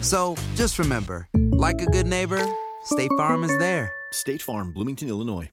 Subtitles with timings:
[0.00, 2.40] So just remember, like a good neighbor,
[2.84, 3.90] State Farm is there.
[4.12, 5.50] State Farm, Bloomington, Illinois.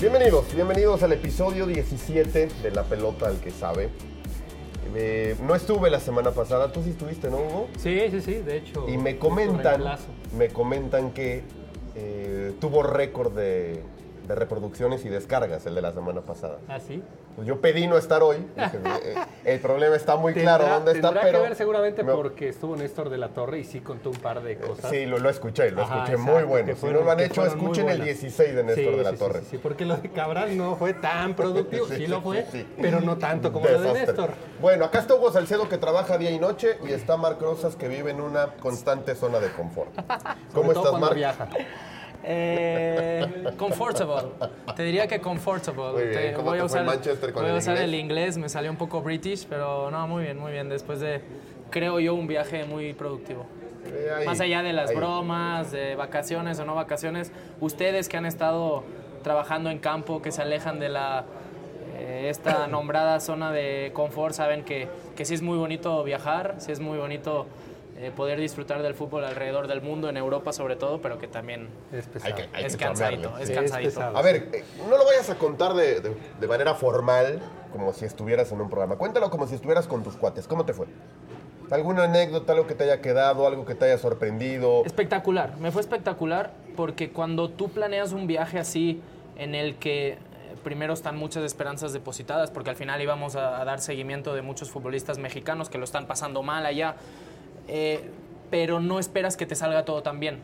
[0.00, 3.90] Bienvenidos, bienvenidos al episodio 17 de La Pelota al que sabe.
[4.94, 7.68] Eh, no estuve la semana pasada, tú sí estuviste, ¿no, Hugo?
[7.78, 8.88] Sí, sí, sí, de hecho.
[8.88, 9.82] Y me comentan,
[10.36, 11.42] me comentan que
[11.94, 13.82] eh, tuvo récord de,
[14.26, 16.58] de reproducciones y descargas el de la semana pasada.
[16.68, 17.02] ¿Ah, sí?
[17.36, 18.36] Pues yo pedí no estar hoy.
[18.56, 19.14] dije, eh,
[19.44, 23.10] el problema está muy claro dónde está, pero que ver seguramente me- porque estuvo Néstor
[23.10, 24.90] de la Torre y sí contó un par de cosas.
[24.90, 26.68] Sí, lo, lo escuché, lo Ajá, escuché muy bueno.
[26.68, 28.04] Si fueron- no lo han hecho, escuchen el buenas.
[28.20, 29.40] 16 de Néstor Sí, de la sí, Torre.
[29.40, 31.86] Sí, sí, porque lo de Cabral no fue tan productivo.
[31.88, 32.46] Sí, lo fue,
[32.80, 34.06] pero no tanto como lo de Desastre.
[34.06, 34.30] Néstor.
[34.60, 37.88] Bueno, acá está Hugo Salcedo que trabaja día y noche y está Marc Rosas que
[37.88, 39.90] vive en una constante zona de confort.
[40.54, 41.14] ¿Cómo estás, Marc?
[41.14, 41.48] viaja.
[42.26, 43.26] Eh,
[43.56, 44.30] comfortable.
[44.76, 45.92] Te diría que comfortable.
[45.92, 47.88] Muy bien, Te- ¿cómo voy te a usar, Manchester con voy a el usar inglés?
[47.88, 50.68] el inglés, me salió un poco british, pero no, muy bien, muy bien.
[50.68, 51.20] Después de,
[51.70, 53.44] creo yo, un viaje muy productivo.
[53.86, 54.96] Eh, ahí, Más allá de las ahí.
[54.96, 57.30] bromas, de vacaciones o no vacaciones,
[57.60, 58.82] ustedes que han estado
[59.22, 61.24] trabajando en campo, que se alejan de la
[61.96, 66.72] eh, esta nombrada zona de confort, saben que, que sí es muy bonito viajar, sí
[66.72, 67.46] es muy bonito
[67.96, 71.68] eh, poder disfrutar del fútbol alrededor del mundo, en Europa sobre todo, pero que también
[71.92, 72.34] Es pesado.
[72.34, 73.88] Hay que- hay es que cansadito, es Sí, es cansadito.
[73.90, 74.16] pesado.
[74.16, 77.40] A ver, eh, no lo vayas a contar de, de- de manera formal,
[77.72, 78.96] como si estuvieras en un programa.
[78.96, 80.46] Cuéntalo como si estuvieras con tus cuates.
[80.48, 80.86] ¿Cómo te fue?
[81.70, 84.84] ¿Alguna anécdota, algo que te haya quedado, algo que te haya sorprendido?
[84.84, 89.00] Espectacular, me fue espectacular porque cuando tú planeas un viaje así
[89.36, 90.18] en el que eh,
[90.62, 94.70] primero están muchas esperanzas depositadas, porque al final íbamos a, a dar seguimiento de muchos
[94.70, 96.96] futbolistas mexicanos que lo están pasando mal allá,
[97.68, 98.10] eh,
[98.50, 100.38] pero no esperas que te salga todo tan bien.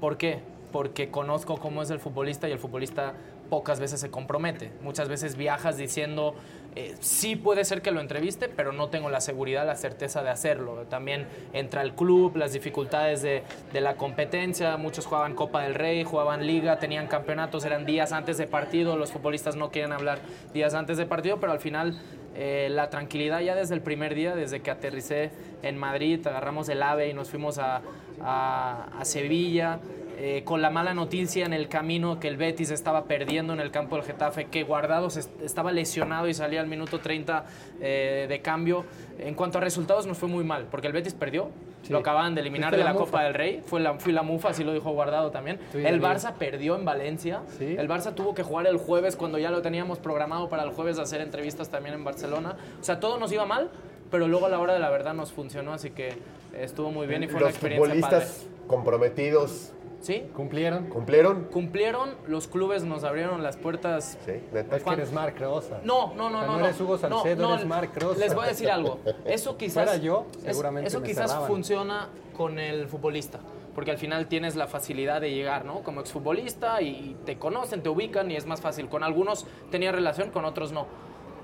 [0.00, 0.40] ¿Por qué?
[0.70, 3.14] Porque conozco cómo es el futbolista y el futbolista
[3.52, 4.72] pocas veces se compromete.
[4.80, 6.34] Muchas veces viajas diciendo,
[6.74, 10.30] eh, sí puede ser que lo entreviste, pero no tengo la seguridad, la certeza de
[10.30, 10.86] hacerlo.
[10.88, 13.42] También entra el club, las dificultades de,
[13.74, 14.78] de la competencia.
[14.78, 18.96] Muchos jugaban Copa del Rey, jugaban Liga, tenían campeonatos, eran días antes de partido.
[18.96, 20.20] Los futbolistas no quieren hablar
[20.54, 22.00] días antes de partido, pero al final
[22.34, 25.30] eh, la tranquilidad ya desde el primer día, desde que aterricé
[25.62, 27.82] en Madrid, agarramos el AVE y nos fuimos a,
[28.20, 29.78] a- Sevilla.
[30.18, 33.70] eh, con la mala noticia en el camino que el Betis estaba perdiendo en el
[33.72, 37.44] campo del Getafe, que Guardados est- estaba lesionado y salía al minuto 30
[37.80, 38.84] eh, de cambio.
[39.18, 41.50] En cuanto a resultados nos fue muy mal, porque el Betis perdió,
[41.82, 41.92] Sí.
[41.92, 42.94] lo acababan de eliminar de la.
[42.94, 45.58] Copa del Rey, fue la, fui la mufa, así lo dijo Guardado también.
[45.72, 46.00] Sí, el.
[46.00, 47.74] Barça perdió en Valencia, Sí.
[47.78, 50.98] el Barça tuvo que jugar el jueves cuando ya lo teníamos programado para el jueves
[50.98, 52.56] hacer entrevistas también en Barcelona.
[52.80, 53.70] O sea, todo nos iba mal,
[54.10, 56.14] pero luego a la hora de la verdad nos funcionó, así que
[56.56, 58.00] estuvo muy bien y fue una Los experiencia padre.
[58.20, 60.28] futbolistas comprometidos ¿Sí?
[60.34, 60.88] ¿Cumplieron?
[60.88, 61.44] ¿Cumplieron?
[61.44, 64.18] Cumplieron, los clubes nos abrieron las puertas.
[64.26, 64.76] Sí, neta.
[64.76, 65.80] Es que eres Marc Rosa.
[65.84, 66.58] No, no, no, O sea, no.
[66.58, 68.18] no eres Hugo Salcedo, no, eres Marc Rosa.
[68.18, 68.98] Les voy a decir algo.
[69.24, 69.84] Eso quizás.
[69.84, 71.48] Fuera yo, es- seguramente Eso me quizás cerraban.
[71.48, 73.38] funciona con el futbolista.
[73.76, 75.82] Porque al final tienes la facilidad de llegar, ¿no?
[75.84, 78.88] Como exfutbolista y te conocen, te ubican y es más fácil.
[78.88, 80.86] Con algunos tenía relación, con otros no.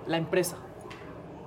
[0.08, 0.56] La empresa,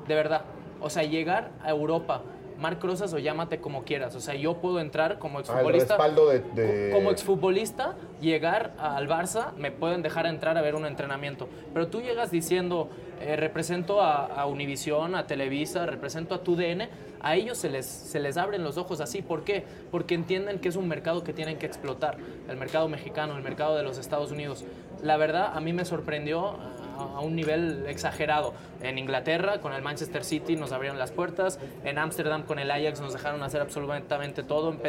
[0.08, 0.44] de verdad.
[0.80, 2.22] O sea, llegar a Europa,
[2.62, 4.16] Marc Rosas o llámate como quieras.
[4.16, 5.96] O sea, yo puedo entrar como Ah, exfutbolista.
[5.96, 6.40] respaldo de...
[6.40, 11.50] de- Como exfutbolista, llegar al Barça, me pueden dejar entrar a ver un entrenamiento.
[11.74, 16.88] Pero tú llegas diciendo, eh, represento a, a Univisión, a Televisa, represento a TUDN,
[17.24, 19.22] a ellos se les, se les abren los ojos así.
[19.22, 19.64] ¿Por qué?
[19.92, 22.18] Porque entienden que es un mercado que tienen que explotar.
[22.48, 24.64] El mercado mexicano, el mercado de los Estados Unidos.
[25.04, 26.58] La verdad, a mí me sorprendió
[26.98, 28.54] a, un nivel exagerado.
[28.82, 31.60] En Inglaterra, con el Manchester City, nos abrieron las puertas.
[31.84, 34.72] En Ámsterdam, con el Ajax, nos dejaron hacer absolutamente todo.
[34.72, 34.80] En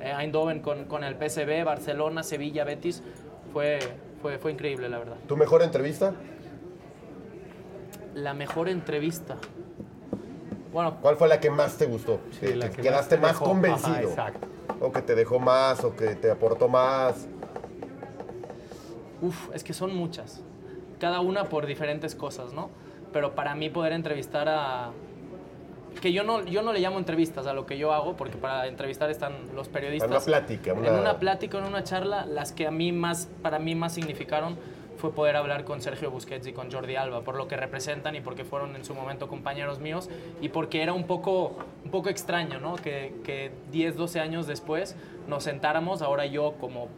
[0.00, 3.02] eh, Eindhoven, con, con el PSV, Barcelona, Sevilla, Betis.
[3.52, 3.78] Fue,
[4.22, 5.16] fue, fue increíble, la verdad.
[5.26, 6.14] ¿Tu mejor entrevista?
[8.14, 9.36] La mejor entrevista.
[10.72, 12.20] Bueno, ¿Cuál fue la que más te gustó?
[12.38, 13.44] Sí, la que quedaste te más, dejó.
[13.46, 13.90] convencido.
[13.90, 14.46] Ajá, exacto.
[14.80, 17.26] O que te dejó más, o que te aportó más.
[19.20, 20.42] Uf, es que son muchas.
[21.00, 22.70] Cada una por diferentes cosas, ¿no?
[23.12, 24.90] Pero para mí poder entrevistar a...
[26.00, 28.68] Que yo no, yo no le llamo entrevistas a lo que yo hago, porque para
[28.68, 30.08] entrevistar están los periodistas.
[30.08, 33.58] Una plática, En una- una plática, en una charla, las que a mí más, para
[33.58, 34.56] mí más significaron
[34.98, 38.20] fue poder hablar con Sergio Busquets y con Jordi Alba, por lo que representan y
[38.20, 40.10] porque fueron en su momento compañeros míos
[40.42, 42.76] y porque era un poco, un poco extraño, ¿no?
[42.76, 44.94] Que, que 10, 12 años después
[45.26, 46.88] nos sentáramos, ahora yo como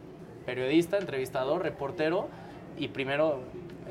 [0.45, 2.27] periodista, entrevistador, reportero,
[2.77, 3.39] y primero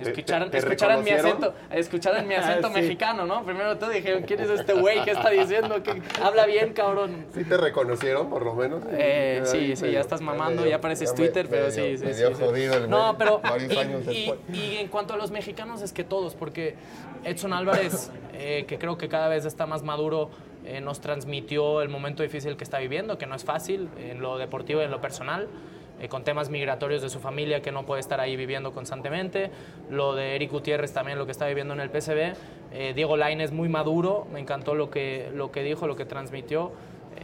[0.01, 2.75] escucharan, te escucharan mi acento, escucharan mi acento Sí.
[2.75, 3.45] mexicano, ¿no?
[3.45, 5.03] Primero tú dijeron, ¿quién es este güey?
[5.05, 5.83] ¿Qué está diciendo?
[5.83, 7.27] ¿Qué- Habla bien, cabrón.
[7.35, 8.83] ¿Sí te reconocieron, por lo menos?
[8.91, 12.05] Eh, sí, sí, ya estás mamando, medio- ya pareces me- Twitter, pero medio- sí, sí,
[12.05, 12.43] medio sí, sí.
[12.45, 13.41] jodido el No, pero
[14.11, 16.75] y, y- y en cuanto a los mexicanos es que todos, porque
[17.25, 20.31] Edson Álvarez, eh, que creo que cada vez está más maduro,
[20.65, 24.39] eh, nos transmitió el momento difícil que está viviendo, que no es fácil en lo
[24.39, 25.49] deportivo y en lo personal.
[26.03, 29.53] Eh, con temas migratorios de su familia que no puede estar ahí viviendo constantemente.
[29.89, 32.35] Lo de Eric Gutiérrez también, lo que está viviendo en el PSV.
[32.73, 36.73] Eh, Diego Lainez muy maduro, me encantó lo que, lo que dijo, lo que transmitió.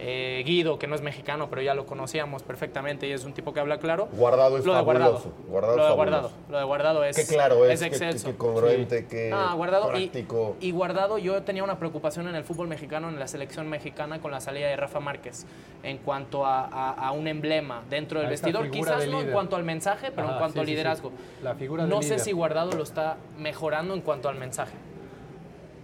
[0.00, 3.52] Eh, Guido, que no es mexicano, pero ya lo conocíamos perfectamente y es un tipo
[3.52, 4.08] que habla claro.
[4.12, 5.19] Guardado es lo de Guardado.
[5.19, 5.43] fabuloso.
[5.49, 6.31] Guardado lo es de Guardado.
[6.50, 8.26] Lo de Guardado es Qué claro es, es qué- excelso.
[8.26, 10.56] qué, qué congruente, qué Ah, guardado práctico.
[10.61, 14.31] Y, guardado, yo tenía una preocupación en el fútbol mexicano, en la selección mexicana, con
[14.31, 15.46] la salida de Rafa Márquez,
[15.82, 18.70] en cuanto a, a- a un emblema dentro del vestidor.
[18.70, 20.75] Quizás de no en cuanto al mensaje, pero en cuanto sí, al sí, sí.
[20.76, 21.12] liderazgo.
[21.43, 22.20] La figura de no sé líder.
[22.20, 24.73] si Guardado lo está mejorando en cuanto al mensaje.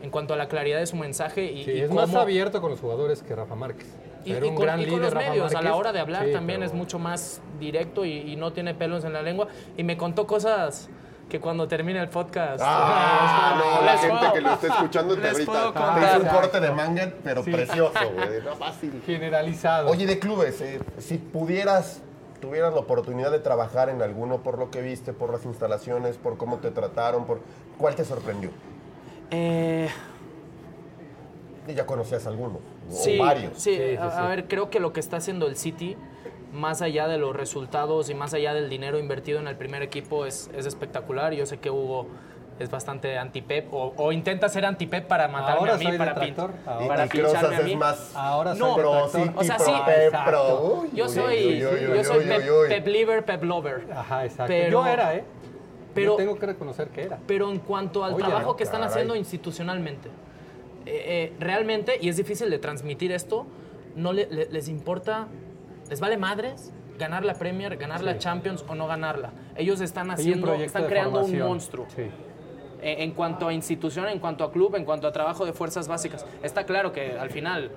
[0.04, 2.70] En cuanto a la claridad de su mensaje y, Sí, y es más abierto con
[2.70, 3.86] los jugadores que Rafa Márquez.
[4.22, 5.92] y, Era y un con, gran y con líder, los Rafa medios, a la hora
[5.92, 9.14] de hablar Sí, también pero- es mucho más directo y, y no tiene pelos en
[9.14, 9.48] la lengua.
[9.78, 10.90] Y me contó cosas
[11.30, 12.62] que cuando termine el podcast...
[12.62, 15.72] Ah, les- no, la les gente puedo- que lo está escuchando te les ahorita puedo
[15.72, 16.02] te contar.
[16.02, 18.28] hizo un corte de manga, pero precioso, güey.
[18.44, 19.02] No, fácil.
[19.06, 19.88] Generalizado.
[19.90, 22.02] Oye, de clubes, eh, si pudieras,
[22.42, 26.36] tuvieras la oportunidad de trabajar en alguno por lo que viste, por las instalaciones, por
[26.36, 27.40] cómo te trataron, por
[27.78, 28.50] ¿cuál te sorprendió?
[29.34, 29.88] Eh,
[31.66, 32.58] Y ya conocías algunos,
[32.90, 33.52] o Sí, varios.
[33.54, 34.16] sí, Sí, sí, a, sí.
[34.18, 35.96] a ver, creo que lo que está haciendo el City,
[36.52, 40.26] más allá de los resultados y más allá del dinero invertido en el primer equipo,
[40.26, 41.32] es, es espectacular.
[41.32, 42.06] Yo sé que Hugo
[42.60, 46.14] es bastante anti-Pep o, o intenta ser anti-Pep para matarme Ahora a mí, soy para,
[46.14, 46.86] pin- Ahora.
[46.86, 47.72] Para y pincharme a mí.
[47.72, 49.08] es más Ahora soy No, pro.
[49.08, 49.72] City, O sea, pro sí.
[49.86, 50.60] Pep, pro...
[50.82, 52.42] Uy, Yo soy, yo soy Pep.
[52.68, 53.86] Pep Liver, Pep Lover.
[53.92, 54.46] Ajá, exacto.
[54.48, 55.24] Pero- Yo era, ¿eh?
[55.94, 57.18] Pero- Yo tengo que reconocer que era.
[57.26, 58.92] Pero en cuanto al Oye, trabajo que están caray.
[58.92, 60.08] haciendo institucionalmente,
[60.86, 63.46] eh, eh, realmente, y es difícil de transmitir esto,
[63.96, 65.28] no le- le- les importa,
[65.88, 69.32] les vale madres ganar la Premier, ganar la Champions o no ganarla.
[69.56, 71.48] Ellos están un haciendo, están creando un formación.
[71.48, 71.86] monstruo.
[71.94, 72.02] Sí.
[72.82, 75.88] Eh, en cuanto a institución, en cuanto a club, en cuanto a trabajo de fuerzas
[75.88, 76.26] básicas.
[76.42, 77.70] Está claro que al final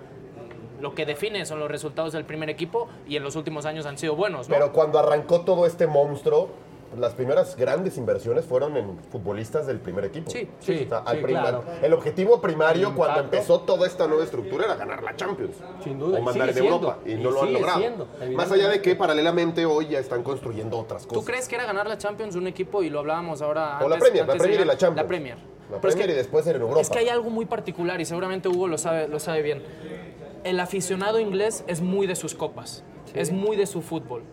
[0.81, 3.97] lo que define son los resultados del primer equipo y en los últimos años han
[3.97, 4.53] sido buenos, ¿no?
[4.55, 6.50] Pero cuando arrancó todo este monstruo,
[6.98, 10.32] las primeras grandes inversiones fueron en futbolistas del primer equipo.
[10.32, 11.63] Sí, sí, O sea, al sí, prim- claro.
[11.82, 15.56] El objetivo primario El cuando empezó toda esta nueva estructura era ganar la Champions.
[15.84, 16.98] Sin duda, O mandar en sigue Europa.
[17.06, 17.79] Y no y lo han logrado.
[17.79, 21.20] siendo, Más allá de que paralelamente hoy ya están construyendo otras cosas.
[21.24, 23.96] ¿Tú crees que era ganar la Champions un equipo y lo hablábamos ahora O la
[23.96, 25.03] antes- Premier, la antes de Premier y la Champions.
[25.03, 25.36] La Premier.
[25.38, 26.79] La Pero es Premier que- y después en Europa.
[26.82, 29.62] Es que hay algo muy particular y seguramente Hugo lo sabe, lo sabe bien.
[30.46, 34.24] El aficionado inglés es muy de sus copas, es muy de su fútbol.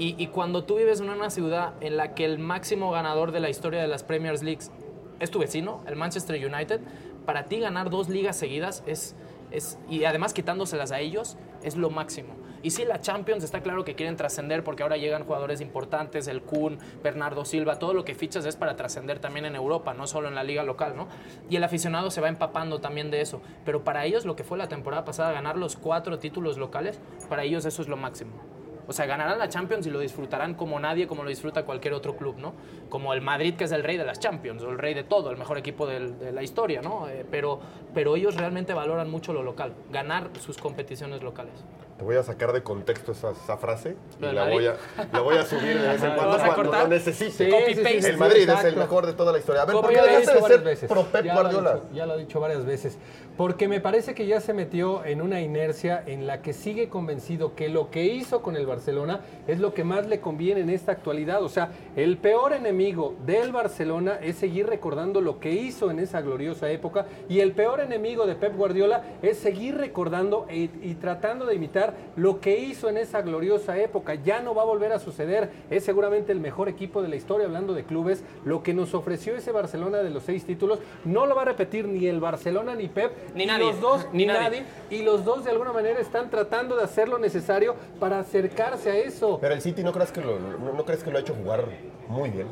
[0.00, 3.50] Y, cuando tú vives en una ciudad en la que el máximo ganador de la
[3.50, 4.70] historia de las Premier Leagues
[5.18, 6.80] es tu vecino, el Manchester United,
[7.26, 9.16] para ti ganar dos ligas seguidas es,
[9.50, 12.36] es y además quitándoselas a ellos, es lo máximo.
[12.62, 16.42] Y sí, la Champions está claro que quieren trascender porque ahora llegan jugadores importantes, el
[16.42, 20.28] Kun, Bernardo Silva, todo lo que fichas es para trascender también en Europa, no solo
[20.28, 21.08] en la liga local, ¿no?
[21.50, 23.40] Y el aficionado se va empapando también de eso.
[23.64, 27.42] Pero para ellos lo que fue la temporada pasada, ganar los cuatro títulos locales, para
[27.42, 28.57] ellos eso es lo máximo.
[28.88, 32.16] O sea, ganarán la Champions y lo disfrutarán como nadie, como lo disfruta cualquier otro
[32.16, 32.54] club, ¿no?
[32.88, 35.30] Como el Madrid, que es el rey de las Champions, o el rey de todo,
[35.30, 37.06] el mejor equipo del- de la historia, ¿no?
[37.08, 37.60] Eh, pero,
[37.92, 41.52] pero ellos realmente valoran mucho lo local, ganar sus competiciones locales.
[41.98, 44.76] Te voy a sacar de contexto esa, esa frase y ¿Lo del la voy, a,
[45.12, 47.30] la voy a subir de vez en ¿Lo cuando cuando lo necesite.
[47.46, 48.08] Sí, Copy paste.
[48.10, 49.62] el Madrid es el mejor de toda la historia.
[49.62, 51.80] A ver, ¿por qué dejaste de ser pro Pep Guardiola?
[51.92, 52.96] ya lo he dicho varias veces.
[53.38, 57.54] Porque me parece que ya se metió en una inercia en la que sigue convencido
[57.54, 60.90] que lo que hizo con el Barcelona es lo que más le conviene en esta
[60.90, 61.44] actualidad.
[61.44, 66.20] O sea, el peor enemigo del Barcelona es seguir recordando lo que hizo en esa
[66.20, 71.54] gloriosa época y el peor enemigo de Pep Guardiola es seguir recordando y tratando de
[71.54, 74.16] imitar lo que hizo en esa gloriosa época.
[74.16, 75.48] Ya no va a volver a suceder.
[75.70, 78.24] Es seguramente el mejor equipo de la historia hablando de clubes.
[78.44, 81.86] Lo que nos ofreció ese Barcelona de los seis títulos no lo va a repetir
[81.86, 83.27] ni el Barcelona ni Pep.
[83.34, 83.66] Ni nadie.
[83.66, 84.40] Los dos, Ni nadie.
[84.40, 84.64] nadie.
[84.90, 88.96] Y los dos de alguna manera están tratando de hacer lo necesario para acercarse a
[88.96, 89.38] eso.
[89.40, 91.64] Pero el City no crees que lo, no, no crees que lo ha hecho jugar
[92.08, 92.48] muy bien.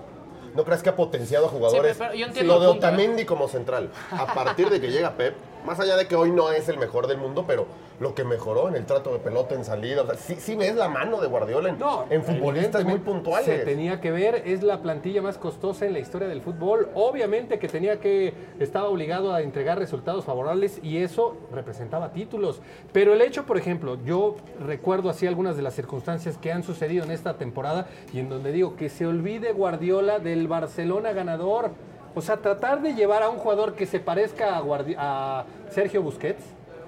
[0.54, 1.96] ¿No crees que ha potenciado a jugadores?
[1.96, 2.70] Sí, pero yo entiendo lo de ¿eh?
[2.70, 3.90] Otamendi como central.
[4.10, 5.34] A partir de que llega Pep,
[5.66, 7.66] más allá de que hoy no es el mejor del mundo, pero
[7.98, 10.76] lo que mejoró en el trato de pelota, en salida, o sea, sí, sí ves
[10.76, 13.46] la mano de Guardiola en, No, en futbolistas muy puntuales.
[13.46, 16.88] Se tenía que ver, es la plantilla más costosa en la historia del fútbol.
[16.94, 22.60] Obviamente que tenía que, estaba obligado a entregar resultados favorables y eso representaba títulos.
[22.92, 27.04] Pero el hecho, por ejemplo, yo recuerdo así algunas de las circunstancias que han sucedido
[27.04, 31.70] en esta temporada y en donde digo que se olvide Guardiola del Barcelona ganador.
[32.16, 36.02] O sea, tratar de llevar a un jugador que se parezca a, Guardi- a Sergio
[36.02, 36.42] Busquets,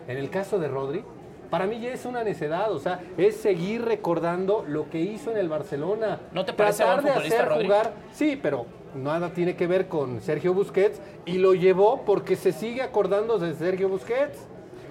[0.08, 1.04] en el caso de Rodri,
[1.50, 5.36] para mí ya es una necedad, o sea, es seguir recordando lo que hizo en
[5.36, 6.18] el Barcelona.
[6.32, 7.64] ¿No te parece Tratar buen de hacer Rodri?
[7.66, 12.52] jugar, sí, pero nada tiene que ver con Sergio Busquets y lo llevó porque se
[12.52, 14.38] sigue acordando de Sergio Busquets.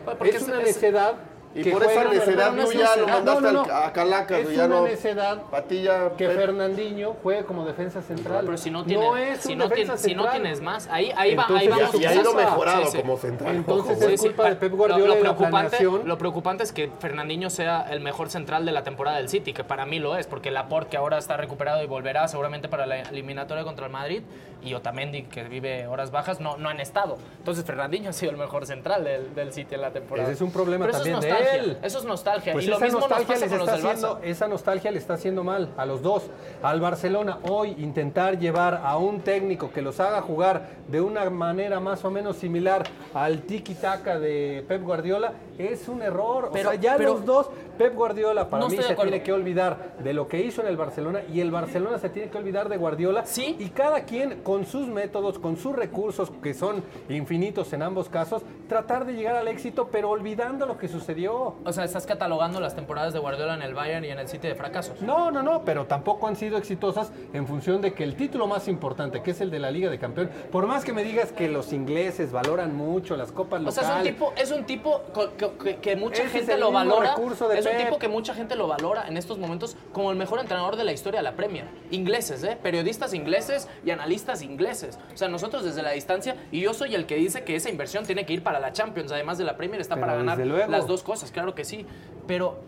[0.06, 1.16] Porque es una es- necedad.
[1.58, 4.56] Y que por esa necedad, no tú ya lo mandaste no, no, a Calacas, Es
[4.56, 6.28] ya una no- necedad Patilla, que.
[6.30, 8.46] Fernandinho juegue como defensa central.
[8.46, 10.42] Pero si no, tiene, no es si, un no defensa tiene- si no central.
[10.42, 12.02] tienes más, ahí, ahí, va, ahí Entonces, vamos.
[12.02, 12.98] y ha ido mejorado Sí, sí.
[13.00, 13.56] como central.
[13.56, 14.10] Entonces ojo.
[14.10, 18.00] es culpa de Pep Guardiola lo, y preocupante, lo preocupante es que Fernandinho sea el
[18.02, 20.98] mejor central de la temporada del City, que para mí lo es, porque Laporte, que
[20.98, 24.22] ahora está recuperado y volverá seguramente para la eliminatoria contra el Madrid,
[24.64, 27.18] y Otamendi, que vive horas bajas, no, no han estado.
[27.38, 30.28] Entonces Fernandinho ha sido el mejor central del, del City en la temporada.
[30.28, 31.80] Ese es un problema Pero también de nostalgia.
[31.88, 32.54] Eso es nostalgia.
[32.54, 34.20] Pues y lo esa mismo nos nostalgia pasa les con los Barça.
[34.24, 36.24] esa nostalgia le está haciendo mal a los dos.
[36.62, 41.80] Al Barcelona hoy intentar llevar a un técnico que los haga jugar de una manera
[41.80, 46.50] más o menos similar al tiki-taka de Pep Guardiola es un error.
[46.54, 47.48] Pero- o sea, ya pero- los dos,
[47.78, 50.78] Pep Guardiola para No mí se tiene que olvidar de lo que hizo en el
[50.78, 53.26] Barcelona y el Barcelona se tiene que olvidar de Guardiola.
[53.26, 53.56] Sí.
[53.60, 58.42] Y cada quien con sus métodos, con sus recursos que son infinitos en ambos casos,
[58.68, 61.56] tratar de llegar al éxito, pero olvidando lo que sucedió.
[61.64, 64.48] O sea, estás catalogando las temporadas de Guardiola en el Bayern y en el City
[64.48, 65.02] de fracasos.
[65.02, 68.68] No, no, no, pero tampoco han sido exitosas en función de que el título más
[68.68, 71.48] importante, que es el de la Liga de Campeón, por más que me digas que
[71.48, 75.02] los ingleses valoran mucho las copas O sea, es un locales, tipo, es un tipo
[75.14, 77.12] co- que, que- que mucha gente lo valora.
[77.16, 80.18] recurso de Es un tipo que mucha gente lo valora en estos momentos como el
[80.18, 81.66] mejor entrenador de la historia de la Premier.
[81.92, 82.58] Ingleses, ¿eh?
[82.62, 84.98] Periodistas ingleses y analistas ingleses.
[85.14, 88.06] O sea, nosotros desde la distancia, y yo soy el que dice que esa inversión
[88.06, 90.72] tiene que ir para la Champions, además de la Premier, está Pero para ganar luego.
[90.72, 91.86] las dos cosas, claro que sí.
[92.28, 92.60] Pero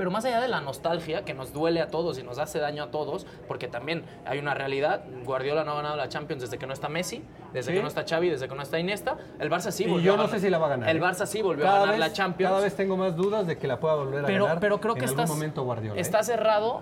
[0.00, 2.84] pero más allá de la nostalgia que nos duele a todos y nos hace daño
[2.84, 6.66] a todos, porque también hay una realidad, Guardiola no ha ganado la Champions desde que
[6.66, 7.76] no está Messi, desde Sí.
[7.76, 10.14] que no está Xavi, desde que no está Iniesta, el Barça sí y volvió yo
[10.14, 10.88] a no sé si la va a ganar.
[10.88, 11.00] El ¿eh?
[11.02, 12.50] Barça sí volvió Cada a ganar vez- la Champions.
[12.50, 14.60] Cada vez tengo más dudas de que la pueda volver a pero, ganar.
[14.60, 15.98] pero creo que en estás, algún momento Guardiola.
[15.98, 16.00] ¿eh?
[16.00, 16.80] está cerrado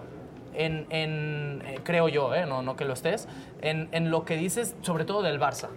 [0.55, 3.27] en, en, eh, creo yo, eh, no, no que lo estés,
[3.63, 5.71] en, en lo que dices sobre todo del Barça.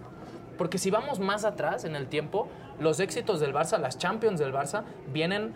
[0.59, 2.47] Porque si vamos más atrás en el tiempo,
[2.79, 5.55] los éxitos del Barça, las Champions del Barça, vienen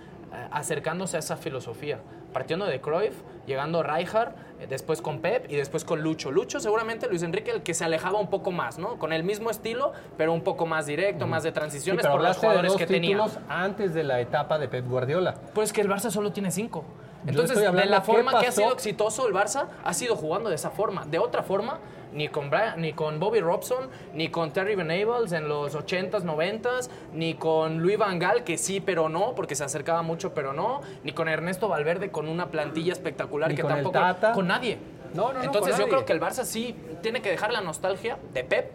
[0.52, 2.00] acercándose a esa filosofía.
[2.34, 3.16] Partiendo de Cruyff,
[3.46, 6.32] llegando a Rijkaard, eh, después con Pep y después con Lucho.
[6.32, 8.98] Lucho seguramente Luis Enrique el que se alejaba un poco más, ¿no?
[8.98, 12.42] Con el mismo estilo, pero un poco más directo, más de transiciones por los hablaste
[12.42, 13.26] de jugadores dos que tenía.
[13.48, 15.36] antes de la etapa de Pep Guardiola.
[15.54, 16.84] Pues que el Barça solo tiene cinco.
[17.28, 20.70] Entonces, de la forma que ha sido exitoso el Barça, ha sido jugando de esa
[20.72, 21.06] forma.
[21.06, 21.80] De otra forma,
[22.14, 26.90] ni con, Brian- ni con Bobby Robson, ni con Terry Venables en los 80s, 90s,
[27.14, 30.82] ni con Luis Van Gaal, que sí, pero no, porque se acercaba mucho, pero no,
[31.04, 34.00] ni con Ernesto Valverde con una plantilla espectacular Ni que con el tampoco.
[34.00, 34.32] Tata.
[34.34, 34.78] Con nadie.
[35.14, 35.90] No, no, no, Entonces, con yo nadie.
[35.90, 38.72] creo que el Barça sí tiene que dejar la nostalgia de Pep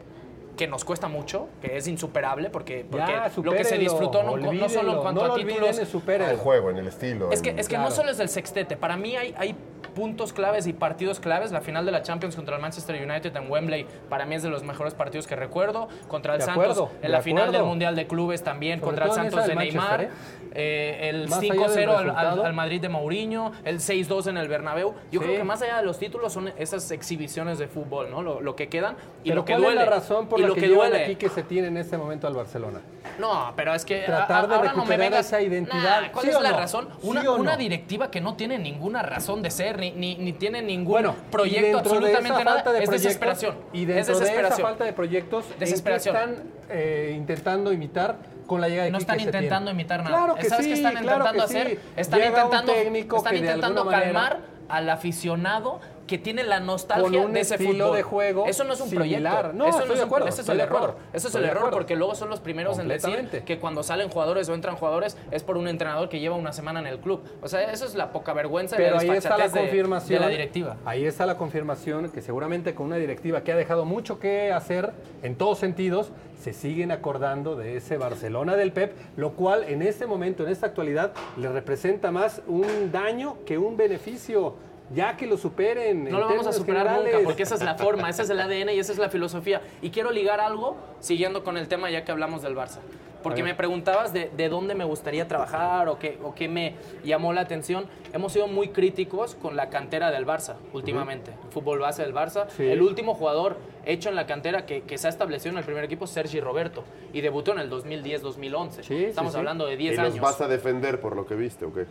[0.60, 4.36] que nos cuesta mucho, que es insuperable, porque, porque Ya, lo que se disfrutó no,
[4.36, 5.68] no solo en cuanto no a lo títulos.
[5.70, 6.30] olviden, supérenlo.
[6.32, 7.32] El juego, en el estilo.
[7.32, 9.54] Es que, en- es que no solo es el sextete, para mí hay, hay
[9.94, 11.50] puntos claves y partidos claves.
[11.50, 14.50] La final de la Champions contra el Manchester United en Wembley, para mí es de
[14.50, 15.88] los mejores partidos que recuerdo.
[16.08, 17.62] Contra el De Santos, acuerdo, en de la final del.
[17.64, 19.88] Mundial de Clubes también, Sobre contra el en Santos de Neymar.
[19.98, 20.10] Manchester,
[20.52, 22.44] eh, el Más allá 5-0 del al, al- resultado.
[22.44, 24.94] al Madrid de Mourinho, el 6-2 en el Bernabéu.
[25.10, 25.26] Yo Sí.
[25.26, 28.22] creo que más allá de los títulos son esas exhibiciones de fútbol, ¿no?
[28.22, 29.80] Lo, lo que quedan y Pero lo que ¿cuál duele.
[29.84, 31.04] la razón por y la lo que, que duele.
[31.04, 32.80] aquí que se tiene en este momento al Barcelona?
[33.18, 36.02] No, pero es que Tratar a- de ahora no me recuperar vengas- esa identidad.
[36.02, 36.56] Nah, ¿Cuál ¿Sí es la no?
[36.56, 36.88] razón?
[37.00, 37.42] ¿Sí Una, o no?
[37.42, 41.14] una directiva que no tiene ninguna razón de ser, ni, ni, ni tiene ningún Bueno,
[41.30, 42.72] proyecto, dentro de absolutamente esa nada.
[42.72, 43.54] de es desesperación.
[43.72, 44.66] Y es dentro de esa desesperación.
[44.68, 46.16] falta de proyectos, ¿en qué Desesperación.
[46.16, 46.36] están
[46.70, 48.16] eh, intentando imitar
[48.46, 50.16] con la llegada de No Quique están intentando imitar nada.
[50.16, 51.58] Claro que ¿Sabes sí, qué están claro intentando que sí.
[51.58, 51.78] hacer?
[51.96, 54.38] Están Llega intentando, están de intentando alguna manera- calmar
[54.68, 55.80] al aficionado
[56.10, 57.96] que tiene la nostalgia Con un de ese estilo fútbol.
[57.96, 59.32] de juego Eso no es un similar.
[59.42, 59.56] proyecto.
[59.56, 60.96] No, eso estoy es de un- acuerdo, Ese es el error.
[61.12, 64.48] Ese es el error porque luego son los primeros en decir que cuando salen jugadores
[64.48, 67.22] o entran jugadores es por un entrenador que lleva una semana en el club.
[67.42, 69.60] O sea, eso es la poca vergüenza y Pero la ahí está la desfachatez de-
[69.60, 70.18] confirmación.
[70.18, 70.76] de la directiva.
[70.84, 74.90] Ahí está la confirmación que seguramente con una directiva que ha dejado mucho que hacer
[75.22, 80.06] en todos sentidos, se siguen acordando de ese Barcelona del Pep, lo cual en este
[80.06, 84.54] momento, en esta actualidad, le representa más un daño que un beneficio.
[84.92, 86.06] Ya que lo superen.
[86.06, 87.12] en No lo vamos a superar generales.
[87.14, 89.60] nunca, porque esa es la forma, ese es el ADN y esa es la filosofía.
[89.82, 92.78] Y quiero ligar algo, siguiendo con el tema ya que hablamos del Barça.
[93.22, 97.34] Porque me preguntabas de, de dónde me gustaría trabajar o qué, o qué me llamó
[97.34, 97.84] la atención.
[98.14, 102.48] Hemos sido muy críticos con la cantera del Barça últimamente, el fútbol base del Barça.
[102.48, 102.64] Sí.
[102.64, 105.84] El último jugador hecho en la cantera que, que se ha establecido en el primer
[105.84, 106.82] equipo es Sergi Roberto
[107.12, 108.82] y debutó en el 2010-2011.
[108.84, 109.38] Sí, Estamos sí.
[109.38, 110.20] hablando de ¿Y 10 los años.
[110.20, 111.84] vas a defender por lo que viste o qué?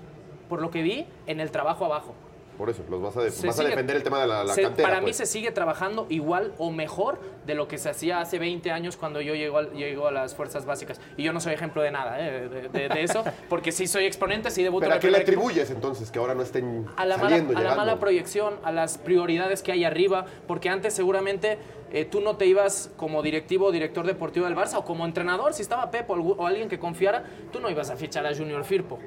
[0.50, 2.16] Por lo que vi, en el trabajo abajo.
[2.60, 4.62] Por eso, los vas a, de- vas a defender el tema de la, la se-
[4.64, 4.88] cantera.
[4.90, 5.16] Para mí pues.
[5.18, 9.22] se sigue trabajando igual o mejor de lo que se hacía hace 20 años cuando
[9.22, 11.00] yo llego, al- llego a las fuerzas básicas.
[11.16, 12.50] Y yo no soy ejemplo de nada, ¿eh?
[12.50, 15.72] de, de- de eso, porque sí soy exponente, sí debuto ¿Pero a qué le atribuyes
[15.72, 18.98] entonces que ahora no estén a la, mala, saliendo, a la mala proyección, a las
[18.98, 21.58] prioridades que hay arriba, porque antes seguramente
[21.94, 25.54] eh, tú no te ibas como directivo o director deportivo del Barça o como entrenador,
[25.54, 27.24] si estaba Pep o, algu- o alguien que confiara,
[27.54, 29.00] tú no ibas a fichar a Junior Firpo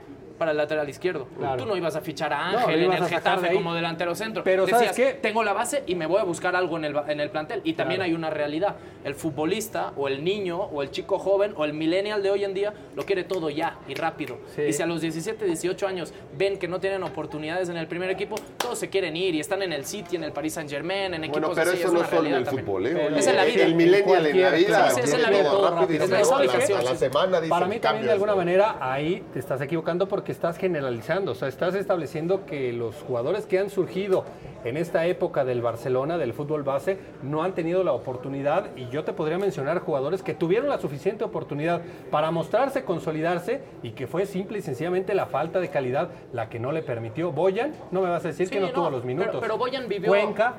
[0.43, 1.29] para el lateral izquierdo.
[1.39, 1.57] Claro.
[1.63, 4.13] Tú no ibas a fichar a No, Ángel lo en el Getafe de como delantero
[4.17, 4.43] centro.
[4.43, 5.19] Pero ¿sabes Decías, qué?
[5.21, 7.61] tengo la base y me voy a buscar algo en el, ba- en el plantel.
[7.63, 8.09] Y también Claro.
[8.11, 8.75] hay una realidad.
[9.05, 12.55] El futbolista o el niño o el chico joven o el millennial de hoy en
[12.55, 14.39] día lo quiere todo ya y rápido.
[14.57, 14.63] Sí.
[14.63, 18.11] Y si a los 17, 18 años ven que no tienen oportunidades en el primer
[18.11, 21.15] equipo, todos se quieren ir y están en el City, en el Paris Saint Germain,
[21.15, 21.79] en equipos Bueno, pero así.
[21.79, 22.67] eso es no una solo en el también.
[22.67, 22.93] fútbol, ¿eh?
[22.95, 23.65] Pero- Es en la vida.
[23.65, 24.91] El millennial en la vida.
[24.91, 25.43] Sí, sí, es en la vida.
[25.45, 26.97] todo rápido Es la la sí.
[26.97, 28.39] semana dicen Para mí también de alguna ¿no?
[28.39, 33.47] manera ahí te estás equivocando porque estás generalizando, o sea, estás estableciendo que los jugadores
[33.47, 34.25] que han surgido
[34.65, 39.05] en esta época del Barcelona, del fútbol base, no han tenido la oportunidad y yo
[39.05, 44.27] te podría mencionar jugadores que tuvieron la suficiente oportunidad para mostrarse, consolidarse y que fue
[44.27, 47.31] simple y sencillamente la falta de calidad la que no le permitió.
[47.33, 49.37] Boyan, no me vas a decir Sí, que no, no, tuvo los pero- minutos.
[49.41, 50.55] pero Boyan vivió- Cuenca,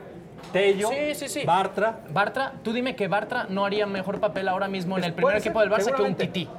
[0.51, 1.45] Tello, Sí, sí, sí.
[1.45, 1.99] Bartra.
[2.11, 5.37] Bartra, tú dime que Bartra no haría mejor papel ahora mismo en el Puede primer
[5.37, 6.15] equipo del Barça que un.
[6.15, 6.49] Tití.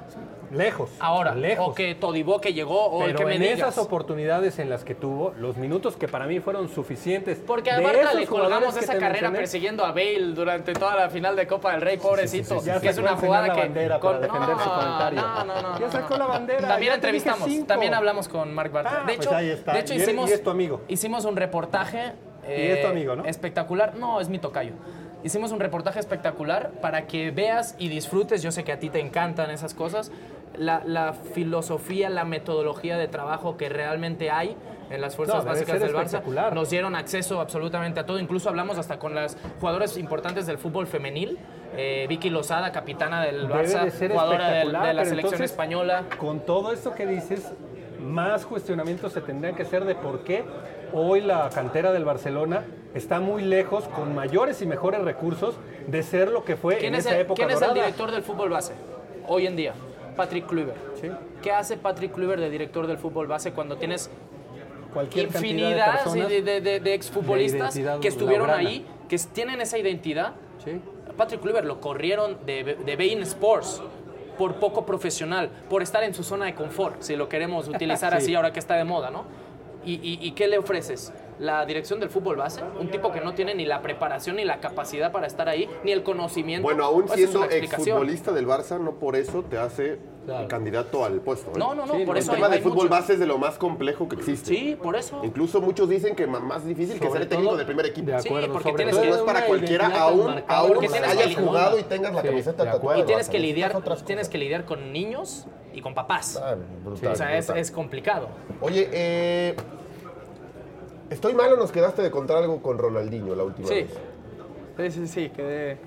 [0.54, 0.90] Lejos.
[1.00, 1.68] Ahora, lejos.
[1.68, 3.58] o que Todibó que llegó, o el Pero que me en digas.
[3.58, 7.38] esas oportunidades en las que tuvo, los minutos que para mí fueron suficientes.
[7.46, 11.36] Porque a Bartra le colgamos esa carrera mencioné, persiguiendo a Bale durante toda la final
[11.36, 12.62] de Copa del Rey, pobrecito.
[12.62, 13.60] Ya que es una jugada la que.
[13.60, 15.20] bandera para defender su comentario.
[15.20, 15.78] No, no, no.
[15.78, 16.18] Ya no, sacó no.
[16.18, 19.00] la bandera, También entrevistamos, también hablamos con Marc Bartra.
[19.02, 19.72] Ah, de pues hecho, ahí está.
[19.72, 20.80] De hecho Y hicimos, y es tu amigo.
[20.88, 22.12] hicimos un reportaje.
[22.46, 23.24] Y es tu amigo, ¿no?
[23.24, 23.94] Espectacular.
[23.96, 24.72] No, es mi tocayo.
[25.22, 28.42] Hicimos un reportaje espectacular para que veas y disfrutes.
[28.42, 30.12] Yo sé que a ti te encantan esas cosas.
[30.56, 34.56] La, la filosofía, la metodología de trabajo que realmente hay
[34.90, 36.52] en las fuerzas No, básicas del Barça.
[36.52, 38.18] Nos dieron acceso absolutamente a todo.
[38.18, 41.38] Incluso hablamos hasta con las jugadoras importantes del fútbol femenil.
[41.76, 46.04] Eh, Vicky Lozada, capitana del Barça, de jugadora espectacular, de la selección entonces, española.
[46.18, 47.52] Con todo esto que dices,
[48.00, 50.44] más cuestionamientos se tendrían que hacer de por qué
[50.92, 52.64] hoy la cantera del Barcelona
[52.94, 55.56] está muy lejos, con mayores y mejores recursos,
[55.88, 57.74] de ser lo que fue ¿Quién, en es esa el, época quién es el dorada.
[57.86, 58.74] director del fútbol base
[59.26, 59.74] hoy en día?
[60.16, 60.78] Patrick Kluivert.
[61.00, 61.08] Sí.
[61.42, 64.10] ¿Qué hace Patrick Kluivert de director del fútbol base cuando tienes
[64.92, 70.34] Cualquier de infinidad de, de- de- de exfutbolistas que estuvieron ahí, que tienen esa identidad?
[70.64, 70.80] Sí.
[71.16, 73.82] Patrick Kluivert lo corrieron de, de Bein Sports
[74.38, 78.18] por poco profesional, por estar en su zona de confort, si lo queremos utilizar Sí.
[78.18, 79.24] así ahora que está de moda, ¿no?
[79.84, 81.12] ¿Y, y, y qué le ofreces?
[81.38, 84.60] La dirección del fútbol base, un tipo que no tiene ni la preparación ni la
[84.60, 86.62] capacidad para estar ahí, ni el conocimiento.
[86.66, 89.98] Bueno, aún siendo exfutbolista del Barça, no por eso te hace
[90.48, 91.50] candidato al puesto.
[91.50, 91.54] ¿eh?
[91.58, 92.88] No, no, no, por el eso tema hay- de hay fútbol mucho.
[92.88, 94.48] base es de lo más complejo que existe.
[94.48, 95.20] Sí, por eso.
[95.22, 98.06] Incluso muchos dicen que más difícil que ser el técnico del primer equipo.
[98.10, 101.16] de acuerdo, Sí, porque sobre tienes todo que- No es para cualquiera, aún, aún hayas
[101.26, 102.98] que- jugado y tengas la Sí, camiseta de tatuada.
[103.00, 106.40] Y tienes que lidiar, tienes que lidiar con niños y con papás.
[106.42, 108.28] Ah, brutal, o sea, es complicado.
[108.60, 109.54] Oye, eh,
[111.14, 113.74] ¿estoy mal o nos quedaste de contar algo con Ronaldinho la última Sí.
[113.74, 113.90] vez?
[114.76, 115.78] Sí, sí, sí, quedé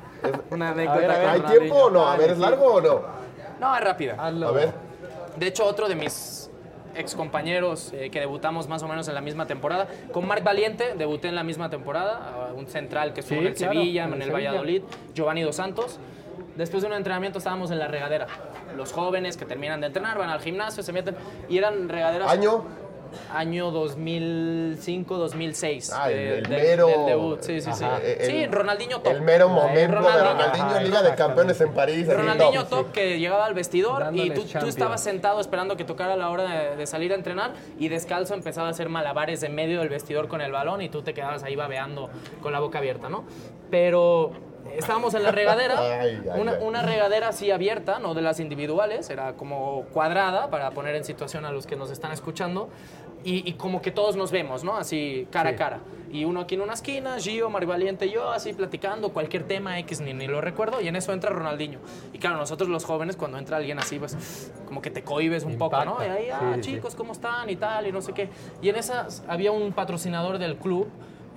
[0.50, 1.00] una anécdota.
[1.00, 2.08] ver, ¿Hay tiempo o no?
[2.08, 3.02] A ver, ¿es largo o no?
[3.60, 4.16] No, es rápida.
[4.18, 4.48] Hazlo.
[4.48, 4.72] A ver.
[5.36, 6.50] De hecho, otro de mis
[6.96, 10.96] ex compañeros eh, que debutamos más o menos en la misma temporada, con Marc Valiente,
[10.98, 14.14] debuté en la misma temporada, un central que estuvo Sí, en el claro, Sevilla, en
[14.14, 14.50] el el Sevilla.
[14.52, 14.82] Valladolid,
[15.14, 16.00] Giovanni Dos Santos.
[16.56, 18.26] Después de un entrenamiento estábamos en la regadera.
[18.76, 21.16] Los jóvenes que terminan de entrenar van al gimnasio, se meten
[21.50, 22.32] y eran regaderas.
[22.32, 22.64] ¿Año?
[23.34, 25.92] Año 2005-2006.
[25.94, 28.04] Ah, el- de- el mero- del debut, sí, sí, Ajá, sí.
[28.20, 29.14] el- sí, Ronaldinho top.
[29.14, 30.34] El mero momento de Ronaldinho.
[30.34, 32.08] Ronaldinho, Ajá, Liga de Campeones en París.
[32.08, 32.86] Ronaldinho top.
[32.86, 36.44] top que llegaba al vestidor y tú, tú estabas sentado esperando que tocara la hora
[36.44, 40.28] de, de salir a entrenar y descalzo empezaba a hacer malabares en medio del vestidor
[40.28, 42.10] con el balón y tú te quedabas ahí babeando
[42.42, 43.24] con la boca abierta, ¿no?
[43.70, 44.32] Pero
[44.76, 46.58] estábamos en la regadera, Ay, ay, una, ay.
[46.62, 51.46] una regadera así abierta, no de las individuales, era como cuadrada para poner en situación
[51.46, 52.70] a los que nos están escuchando.
[53.24, 54.78] Y, y como que todos nos vemos, ¿no?
[54.78, 55.80] Así cara a cara.
[56.12, 60.00] Y uno aquí en una esquina, Gio, Marivaliente y yo, así platicando, cualquier tema X,
[60.00, 60.80] ni, ni lo recuerdo.
[60.82, 61.80] Y en eso entra Ronaldinho.
[62.14, 65.58] Y claro, nosotros los jóvenes, cuando entra alguien así, pues como que te cohibes un
[65.58, 65.98] poco, ¿no?
[66.00, 67.50] Y ahí, ah, Sí, sí, chicos, ¿cómo están?
[67.50, 68.30] Y tal, y no sé qué.
[68.62, 70.88] Y en esas había un patrocinador del club.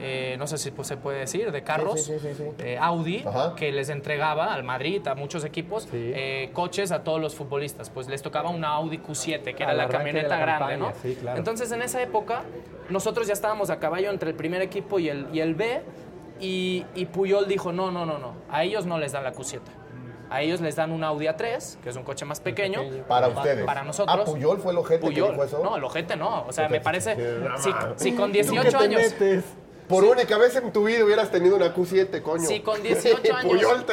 [0.03, 2.45] Eh, no sé si pues, se puede decir, de carros, sí, sí, sí, sí.
[2.65, 3.55] eh, Audi, Ajá.
[3.55, 7.91] que les entregaba al Madrid, a muchos equipos, eh, coches a todos los futbolistas.
[7.91, 10.93] Pues les tocaba una Audi Q7, que era la camioneta la grande, campaña, ¿no?
[11.03, 11.39] sí, claro.
[11.39, 12.43] Entonces en esa época
[12.89, 15.83] nosotros ya estábamos a caballo entre el primer equipo y el, y el B
[16.41, 19.61] y, y Puyol dijo, no, no, no, no, a ellos no les dan la Q7.
[20.31, 22.83] A ellos les dan un Audi A3, que es un coche más pequeño.
[23.09, 23.65] Para ustedes.
[23.67, 24.17] Para nosotros.
[24.21, 25.33] Ah, Puyol fue el ojete que Puyol.
[25.33, 25.61] dijo eso.
[25.61, 26.47] No, el ojete no.
[26.47, 27.17] O sea, me parece...
[27.97, 29.01] Si, con ¿Tú qué 18 te años...
[29.03, 29.45] metes?
[29.91, 32.47] Por única vez en tu vida hubieras tenido una Q7, coño.
[32.47, 33.85] Si con 18 años-.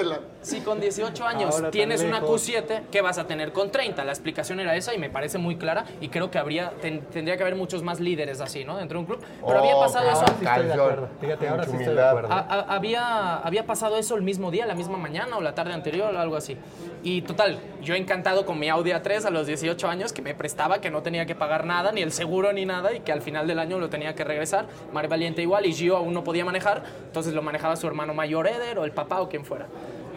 [0.41, 2.47] Si con 18 años Ahora tienes una lejos.
[2.47, 4.05] Q7, ¿qué vas a tener con 30?
[4.05, 7.35] La explicación era esa y me parece muy clara y creo que habría ten- tendría
[7.35, 8.77] que haber muchos más líderes así, ¿no?
[8.77, 9.25] Dentro de un club.
[9.45, 10.19] Pero había Oh, pasado eso.
[10.19, 10.79] Sí estoy de Calzón.
[10.79, 11.09] acuerdo.
[11.19, 12.31] Fíjate, ahora sí estoy de acuerdo.
[12.31, 15.73] A- a- había, había pasado eso el mismo día, la misma mañana o la tarde
[15.73, 16.55] anterior o algo así.
[17.03, 20.79] Y total, yo encantado con mi Audi A3 a los 18 años que me prestaba,
[20.79, 23.47] que no tenía que pagar nada, ni el seguro ni nada, y que al final
[23.47, 24.65] del año lo tenía que regresar.
[24.93, 28.47] Mar Valiente igual, y Gio aún no podía manejar, entonces lo manejaba su hermano mayor
[28.47, 29.67] Eder o el papá o quien fuera.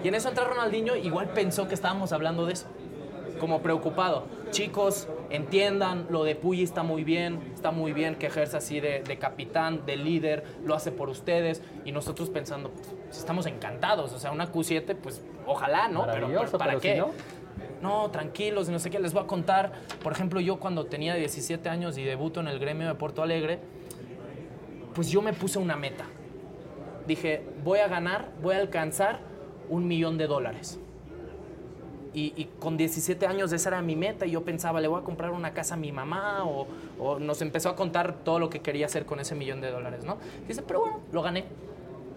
[0.02, 2.66] Y en eso entra Ronaldinho, igual pensó que estábamos hablando de eso
[3.40, 4.26] como preocupado.
[4.50, 9.02] Chicos, entiendan, lo de Puyi está muy bien, está muy bien que ejerza así de,
[9.02, 11.62] de capitán, de líder, lo hace por ustedes.
[11.84, 16.06] Y nosotros pensando, pues, estamos encantados, o sea, una Q7, pues ojalá, ¿no?
[16.06, 16.92] Pero, ¿para pero qué?
[16.92, 17.10] si no.
[17.82, 19.72] No, tranquilos, no sé qué, les voy a contar.
[20.02, 23.58] Por ejemplo, yo cuando tenía 17 años y debuto en el gremio de Porto Alegre,
[24.94, 26.04] pues yo me puse una meta.
[27.06, 29.20] Dije, voy a ganar, voy a alcanzar
[29.68, 30.78] un millón de dólares.
[32.12, 35.30] Y, con 17 años esa era mi meta y yo pensaba, le voy a comprar
[35.30, 36.66] una casa a mi mamá o,
[36.98, 40.04] o nos empezó a contar todo lo que quería hacer con ese millón de dólares,
[40.04, 40.18] ¿no?
[40.48, 41.44] Dice, pero bueno, lo gané.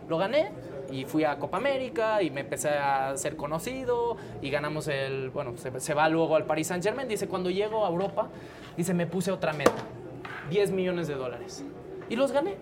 [0.10, 0.52] Lo gané
[0.92, 5.54] y fui a Copa América y me empecé a ser conocido y ganamos el, bueno,
[5.58, 7.08] se, se va luego al Paris Saint Germain.
[7.08, 8.30] Dice, cuando llego a Europa,
[8.76, 9.84] dice, me puse otra meta,
[10.50, 11.64] 10 millones de dólares.
[12.13, 12.58] Y los gané.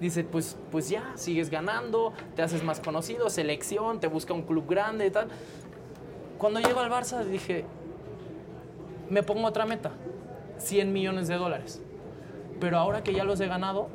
[0.00, 4.66] Dice, pues, pues ya, sigues ganando, te haces más conocido, selección, te busca un club
[4.66, 5.28] grande y tal.
[6.38, 7.66] Cuando llego al Barça dije,
[9.10, 9.90] me pongo otra meta,
[10.56, 11.82] 100 millones de dólares.
[12.60, 13.88] Pero ahora que ya los he ganado,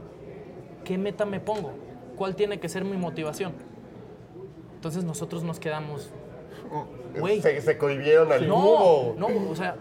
[0.84, 1.72] ¿qué meta me pongo?
[2.16, 3.52] ¿Cuál tiene que ser mi motivación?
[4.76, 6.12] Entonces nosotros nos quedamos,
[7.18, 7.42] güey.
[7.42, 9.76] Se, se cohibieron al No, no, o sea,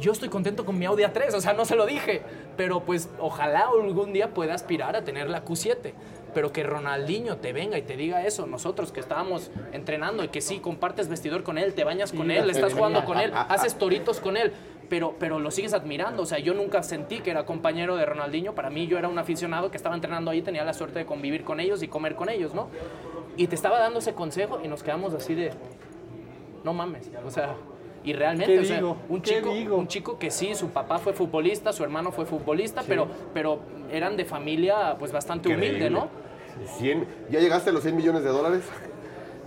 [0.00, 2.22] yo estoy contento con mi Audi A3, o sea, no se lo dije,
[2.56, 5.92] pero pues ojalá algún día pueda aspirar a tener la Q7,
[6.34, 10.40] pero que Ronaldinho te venga y te diga eso, nosotros que estábamos entrenando y que
[10.40, 14.20] sí, compartes vestidor con él, te bañas con él, estás jugando con él, haces toritos
[14.20, 14.52] con él,
[14.90, 18.54] pero, pero lo sigues admirando, o sea, yo nunca sentí que era compañero de Ronaldinho,
[18.54, 21.42] para mí yo era un aficionado que estaba entrenando ahí, tenía la suerte de convivir
[21.42, 22.68] con ellos y comer con ellos, ¿no?
[23.36, 25.52] Y te estaba dando ese consejo y nos quedamos así de,
[26.64, 27.54] no mames, o sea,
[28.06, 29.76] y realmente, ¿Qué o sea, un ¿Qué chico, digo?
[29.76, 33.58] un chico que sí, su papá fue futbolista, su hermano fue futbolista, pero, pero
[33.92, 36.08] eran de familia pues bastante humilde, ¿no?
[36.78, 38.62] 100, ¿Ya llegaste a los 100 millones de dólares?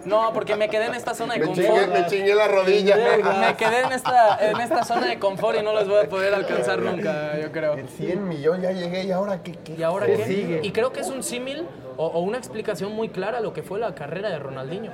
[0.04, 1.68] No, porque me quedé en esta zona de Me confort.
[1.68, 2.96] chingué, me chingué la rodilla.
[2.98, 6.10] Me, me quedé en esta, en esta zona de confort y no los voy a
[6.10, 7.74] poder alcanzar nunca, yo creo.
[7.76, 10.60] El 100 millones ya llegué y ahora qué, qué ¿Y ahora qué?
[10.64, 13.64] Y creo que es un símil o, o una explicación muy clara a lo que
[13.64, 14.92] fue la carrera de Ronaldinho.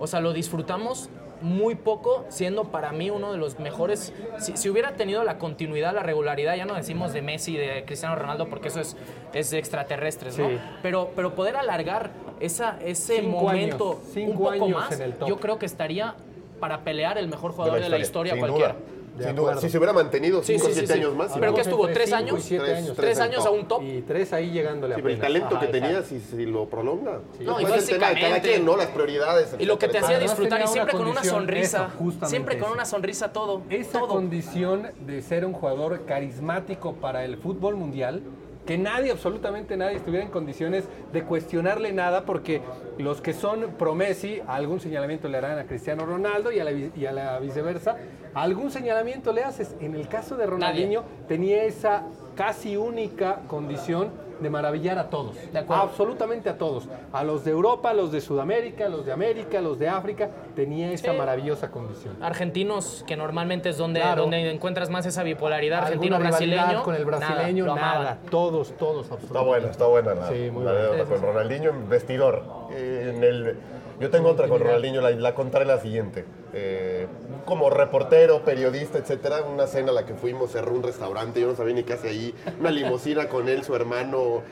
[0.00, 1.08] O sea, lo disfrutamos
[1.42, 4.12] muy poco, siendo para mí uno de los mejores.
[4.38, 8.14] Si, si hubiera tenido la continuidad, la regularidad, ya no decimos de Messi, de Cristiano
[8.16, 8.96] Ronaldo, porque eso es,
[9.34, 10.48] es de extraterrestres, ¿no?
[10.48, 10.58] Sí.
[10.82, 15.02] Pero, pero poder alargar esa, ese Cinco momento años, cinco un poco años más, en
[15.02, 15.28] el top.
[15.28, 16.14] yo creo que estaría
[16.60, 18.74] para pelear el mejor jugador de la historia, cualquiera.
[18.74, 19.01] Duda.
[19.18, 19.56] Sin duda.
[19.58, 20.98] Si se hubiera mantenido Sí, 5 o sí, sí, 7 sí.
[21.00, 21.32] años más.
[21.38, 22.96] Pero que estuvo tres años, y Tres- años.
[22.96, 23.82] tres a un top.
[23.82, 26.08] Y tres ahí llegándole Sí, pero el talento Ajá, que tenía, exacto.
[26.08, 27.20] si, si lo prolonga.
[27.40, 28.76] No, y Después el tema de cada quien, ¿no?
[28.76, 29.54] Las prioridades.
[29.58, 31.90] Y lo que te hacía disfrutar y siempre con una sonrisa.
[31.98, 32.74] eso, siempre con eso.
[32.74, 33.62] una sonrisa todo.
[33.70, 34.08] Esa todo.
[34.08, 38.22] condición de ser un jugador carismático para el fútbol mundial,
[38.66, 42.62] que nadie, absolutamente nadie, estuviera en condiciones de cuestionarle nada, porque
[42.98, 46.72] los que son pro Messi, algún señalamiento le harán a Cristiano Ronaldo y a la,
[46.72, 47.96] y a la viceversa,
[48.34, 49.74] algún señalamiento le haces.
[49.80, 52.04] En el caso de Ronaldinho, tenía esa
[52.36, 54.10] casi única condición
[54.42, 55.82] de maravillar a todos, De acuerdo.
[55.84, 59.58] absolutamente a todos, a los de Europa, a los de Sudamérica, a los de América,
[59.58, 61.16] a los de África, tenía esa Sí.
[61.18, 62.16] maravillosa condición.
[62.20, 64.22] Argentinos, que normalmente es donde, Claro.
[64.22, 66.82] donde encuentras más esa bipolaridad argentino-brasileño.
[66.82, 69.26] con el brasileño, nada, todos, todos, absolutamente.
[69.26, 71.04] Está buena, está buena la, Sí, muy la buena.
[71.04, 72.42] con Ronaldinho en vestidor.
[72.72, 73.56] Eh, en el,
[74.00, 76.24] yo tengo otra con Ronaldinho, la, la contaré la siguiente.
[76.52, 77.06] Eh,
[77.44, 81.54] como reportero, periodista, etcétera, una cena a la que fuimos, cerró un restaurante, yo no
[81.56, 84.42] sabía ni qué hace ahí, una limusina con él, su hermano.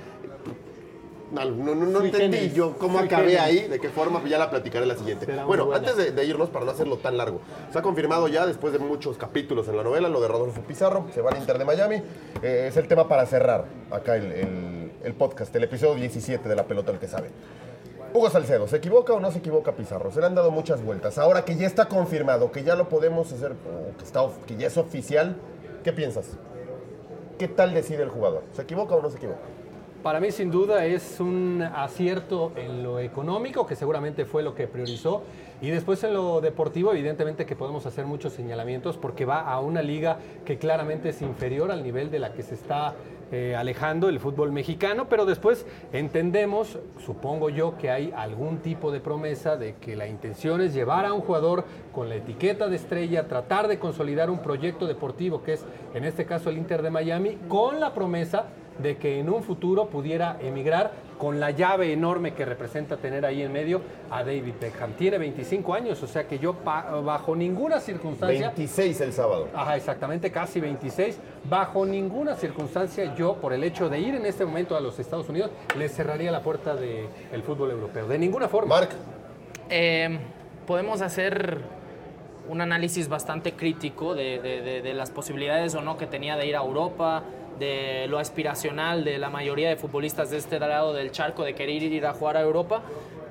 [1.33, 4.96] No, entendí yo cómo sui acabé ahí, de qué forma, pues ya la platicaré la
[4.96, 5.26] siguiente.
[5.26, 7.40] Será Bueno, antes de, de irnos, para no hacerlo tan largo,
[7.72, 11.07] se ha confirmado ya, después de muchos capítulos en la novela, lo de Rodolfo Pizarro,
[11.14, 12.03] se va al Inter de Miami.
[12.42, 16.55] Eh, es el tema para cerrar acá el, el- el podcast, el episodio 17 de
[16.57, 17.31] La Pelota, el que sabe.
[18.12, 20.11] Hugo Salcedo, ¿se equivoca o no se equivoca Pizarro?
[20.11, 21.16] Se le han dado muchas vueltas.
[21.16, 24.66] Ahora que ya está confirmado, que ya lo podemos hacer, o que, está, que ya
[24.66, 25.37] es oficial,
[25.85, 26.31] ¿qué piensas?
[27.38, 28.42] ¿Qué tal decide el jugador?
[28.53, 29.38] ¿Se equivoca o no se equivoca?
[30.03, 34.66] Para mí, sin duda, es un acierto en lo económico, que seguramente fue lo que
[34.66, 35.23] priorizó.
[35.61, 39.83] Y después en lo deportivo, evidentemente que podemos hacer muchos señalamientos porque va a una
[39.83, 42.94] liga que claramente es inferior al nivel de la que se está
[43.33, 49.01] eh, alejando el fútbol mexicano, pero después entendemos, supongo yo, que hay algún tipo de
[49.01, 53.29] promesa de que la intención es llevar a un jugador con la etiqueta de estrella,
[53.29, 55.64] tratar de consolidar un proyecto deportivo, que es
[55.95, 58.47] en este caso el Inter de Miami, con la promesa
[58.83, 63.43] de que en un futuro pudiera emigrar con la llave enorme que representa tener ahí
[63.43, 64.93] en medio a David Beckham.
[64.95, 68.47] Tiene 25 años, o sea que yo pa- bajo ninguna circunstancia...
[68.49, 69.49] 26 el sábado.
[69.55, 71.19] Ajá, exactamente, casi 26.
[71.49, 75.29] Bajo ninguna circunstancia yo, por el hecho de ir en este momento a los Estados
[75.29, 78.09] Unidos, le cerraría la puerta del fútbol europeo.
[78.09, 78.77] De ninguna forma.
[78.77, 78.90] Marc,
[79.69, 80.19] Eh,
[80.66, 81.59] podemos hacer
[82.49, 86.47] un análisis bastante crítico de, de- de- de las posibilidades o no que tenía de
[86.47, 87.23] ir a Europa,
[87.61, 91.83] de lo aspiracional de la mayoría de futbolistas de este lado del charco de querer
[91.83, 92.83] ir a jugar a Europa,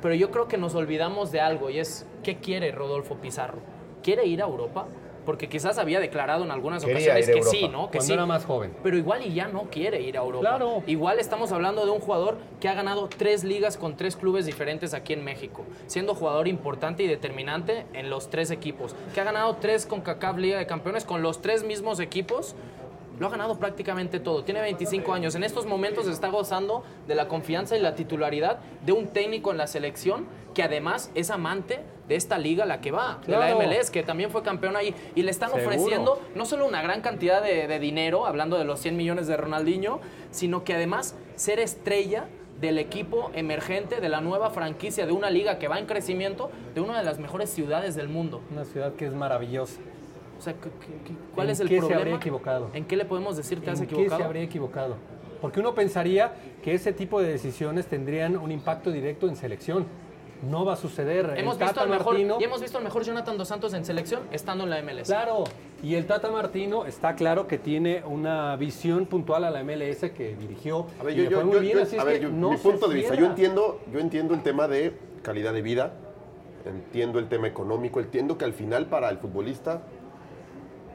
[0.02, 3.60] pero yo creo que nos olvidamos de algo y es ¿qué quiere Rodolfo Pizarro?
[4.04, 4.86] ¿Quiere ir a Europa?
[5.26, 7.92] Porque quizás había declarado en algunas Quería ocasiones que Europa, sí, ¿no?
[7.92, 8.14] Que cuando sí.
[8.14, 8.74] era más joven.
[8.82, 10.42] Pero igual y ya no quiere ir a Europa.
[10.42, 10.82] Claro.
[10.88, 14.94] Igual estamos hablando de un jugador que ha ganado tres ligas con tres clubes diferentes
[14.94, 19.58] aquí en México, siendo jugador importante y determinante en los tres equipos, que ha ganado
[19.58, 22.56] tres con CACAF Liga de Campeones con los tres mismos equipos.
[23.20, 24.44] Lo ha ganado prácticamente todo.
[24.44, 25.36] Tiene 25 años.
[25.36, 29.58] En estos momentos está gozando de la confianza y la titularidad de un técnico en
[29.58, 33.54] la selección que además es amante de esta liga a la que va, de la
[33.56, 34.96] MLS, que también fue campeón ahí.
[35.16, 35.68] Y le están Seguro.
[35.68, 39.38] ofreciendo no solo una gran cantidad de, de dinero, hablando de los 100 millones de
[39.38, 40.00] Ronaldinho,
[40.32, 42.26] sino que además ser estrella
[42.60, 46.82] del equipo emergente de la nueva franquicia de una liga que va en crecimiento de
[46.82, 48.42] una de las mejores ciudades del mundo.
[48.52, 49.80] Una ciudad que es maravillosa.
[50.40, 52.00] O sea, ¿qué- qué- qué- ¿cuál ¿En es el qué se problema?
[52.02, 52.70] habría equivocado?
[52.74, 54.22] ¿En qué le podemos decir te has ¿En qué equivocado?
[54.22, 54.96] se habría equivocado?
[55.42, 59.86] Porque uno pensaría que ese tipo de decisiones tendrían un impacto directo en selección.
[60.50, 61.26] No va a suceder.
[61.38, 63.74] Hemos El visto, Tata al mejor, Martino- y hemos visto al mejor Jonathan Dos Santos
[63.74, 65.08] en selección estando en la MLS.
[65.08, 65.44] Claro,
[65.84, 70.36] y el Tata Martino está claro que tiene una visión puntual a la MLS que
[70.38, 70.88] dirigió.
[71.02, 72.58] A ver, yo, yo- yo- bien, yo- así es a ver, que yo- no mi
[72.58, 75.92] punto de vista, yo entiendo, yo entiendo el tema de calidad de vida,
[76.66, 79.82] entiendo el tema económico, entiendo que al final para el futbolista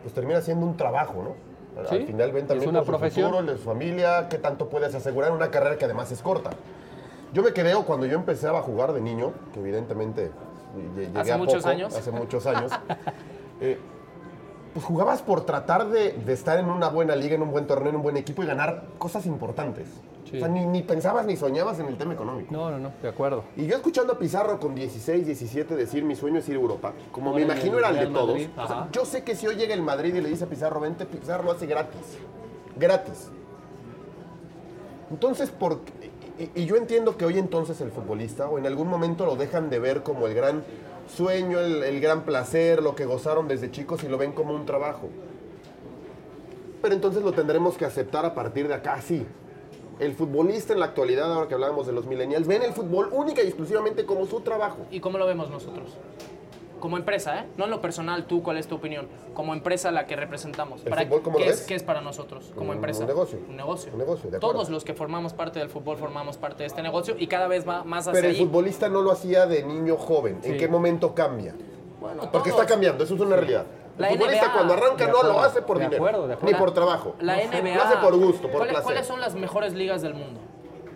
[0.04, 1.80] pues termina siendo un trabajo, ¿no?
[1.80, 3.46] Al final ven también es una por profesión.
[3.46, 6.50] De su familia, qué tanto puedes asegurar una carrera que además es corta.
[7.32, 10.30] Yo me quedé cuando yo empecé a jugar de niño, que evidentemente
[10.94, 11.96] llegué hace muchos años.
[11.96, 12.70] Hace muchos años.
[13.62, 13.78] Eh,
[14.74, 17.96] pues jugabas por tratar de, estar en una buena liga, en un buen torneo, en
[17.96, 19.88] un buen equipo y ganar cosas importantes.
[20.30, 20.36] Sí.
[20.36, 22.52] O sea, ni, ni, pensabas ni soñabas en el tema económico.
[22.52, 23.44] No, no, no, de acuerdo.
[23.56, 26.92] Y yo escuchando a Pizarro con 16, 17 decir mi sueño es ir a Europa,
[27.12, 28.40] como me imagino era el de todos.
[28.92, 31.44] Yo sé que si hoy llega el Madrid y le dice a Pizarro, vente, Pizarro
[31.44, 32.18] lo hace gratis.
[32.76, 33.30] Gratis.
[35.10, 35.80] Entonces, ¿por?
[36.54, 39.78] Y, yo entiendo que hoy entonces el futbolista, o en algún momento lo dejan de
[39.78, 40.64] ver como el gran
[41.14, 44.64] sueño, el, el gran placer, lo que gozaron desde chicos y lo ven como un
[44.64, 45.10] trabajo.
[46.82, 49.26] Pero entonces lo tendremos que aceptar a partir de acá, sí
[49.98, 53.42] el futbolista en la actualidad, ahora que hablábamos de los millennials, ven el fútbol única
[53.42, 54.78] y exclusivamente como su trabajo.
[54.90, 55.90] ¿Y cómo lo vemos nosotros?
[56.80, 57.46] Como empresa, ¿eh?
[57.56, 59.06] No en lo personal, tú, ¿cuál es tu opinión?
[59.32, 60.82] Como empresa la que representamos.
[60.84, 61.66] ¿El para, fútbol cómo ¿qué, lo es, ves?
[61.66, 63.00] ¿Qué es para nosotros como un, empresa?
[63.00, 63.38] Un negocio.
[63.48, 63.92] Un negocio.
[63.92, 67.16] Un negocio de Todos los que formamos parte del fútbol formamos parte de este negocio
[67.18, 70.40] y cada vez va más hacia Pero el futbolista no lo hacía de niño joven.
[70.42, 70.50] Sí.
[70.50, 71.54] ¿En qué momento cambia?
[72.00, 73.40] Bueno, Porque está cambiando, eso es una sí.
[73.40, 73.64] realidad.
[73.98, 76.34] La el futbolista NBA, cuando arranca acuerdo, no lo hace por de dinero, acuerdo, de
[76.34, 76.56] acuerdo.
[76.56, 77.16] ni por trabajo.
[77.20, 77.74] La NBA.
[77.74, 78.84] Lo hace por gusto, por ¿Cuáles, placer.
[78.84, 80.40] ¿Cuáles son las mejores ligas del mundo?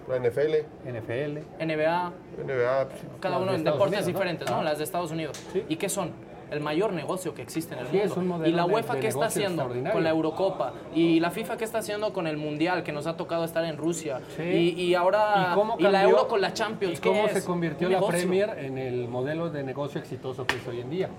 [0.08, 0.64] La NFL.
[0.84, 1.64] NFL.
[1.64, 2.12] NBA.
[2.44, 2.88] NBA.
[2.88, 4.56] Pues, Cada uno en deportes Unidos, diferentes, ¿no?
[4.56, 4.62] ¿no?
[4.62, 5.36] Las de Estados Unidos.
[5.52, 5.64] ¿Sí?
[5.68, 6.12] ¿Y qué son?
[6.50, 8.46] El mayor negocio que existe en el sí, mundo.
[8.46, 10.72] y la UEFA de, de qué está haciendo con la Eurocopa.
[10.94, 13.76] Y la FIFA qué está haciendo con el Mundial, que nos ha tocado estar en
[13.76, 14.22] Rusia.
[14.34, 14.42] Sí.
[14.42, 15.50] Y, y, ahora.
[15.50, 16.98] ¿Y, cómo cambió, ¿Y, la Euro con la Champions.
[16.98, 20.80] ¿Y cómo se convirtió la Premier en el modelo de negocio exitoso que es hoy
[20.80, 21.10] en día?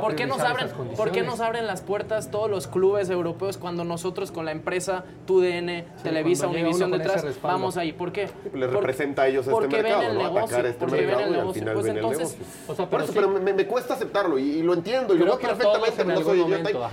[0.00, 3.84] ¿Por qué, nos abren, ¿Por qué nos abren las puertas todos los clubes europeos cuando
[3.84, 7.92] nosotros con la empresa TUDN, sí, Televisa, Univisión detrás, vamos ahí?
[7.92, 8.28] ¿Por qué?
[8.54, 10.38] Les representa a ellos este mercado, ¿no?
[10.38, 12.36] Atacar este mercado y al final ven el negocio.
[12.66, 15.14] Pero, Por eso, pero me, cuesta aceptarlo y, lo entiendo.
[15.14, 16.02] Creo yo veo perfectamente,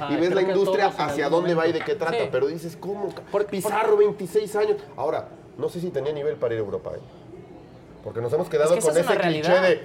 [0.10, 3.10] y ves la industria hacia dónde va y de qué trata, pero dices, ¿cómo?
[3.50, 4.78] Pizarro, 26 años.
[4.96, 7.00] Ahora, no sé si tenía nivel para ir a Europa, ¿eh?
[8.08, 9.82] Porque nos hemos quedado con ese cliché de,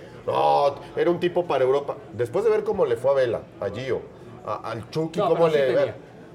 [0.94, 1.96] era un tipo para Europa.
[2.12, 4.00] Después de ver cómo le fue a Vela, a Gio,
[4.46, 5.92] al Chucky, cómo le...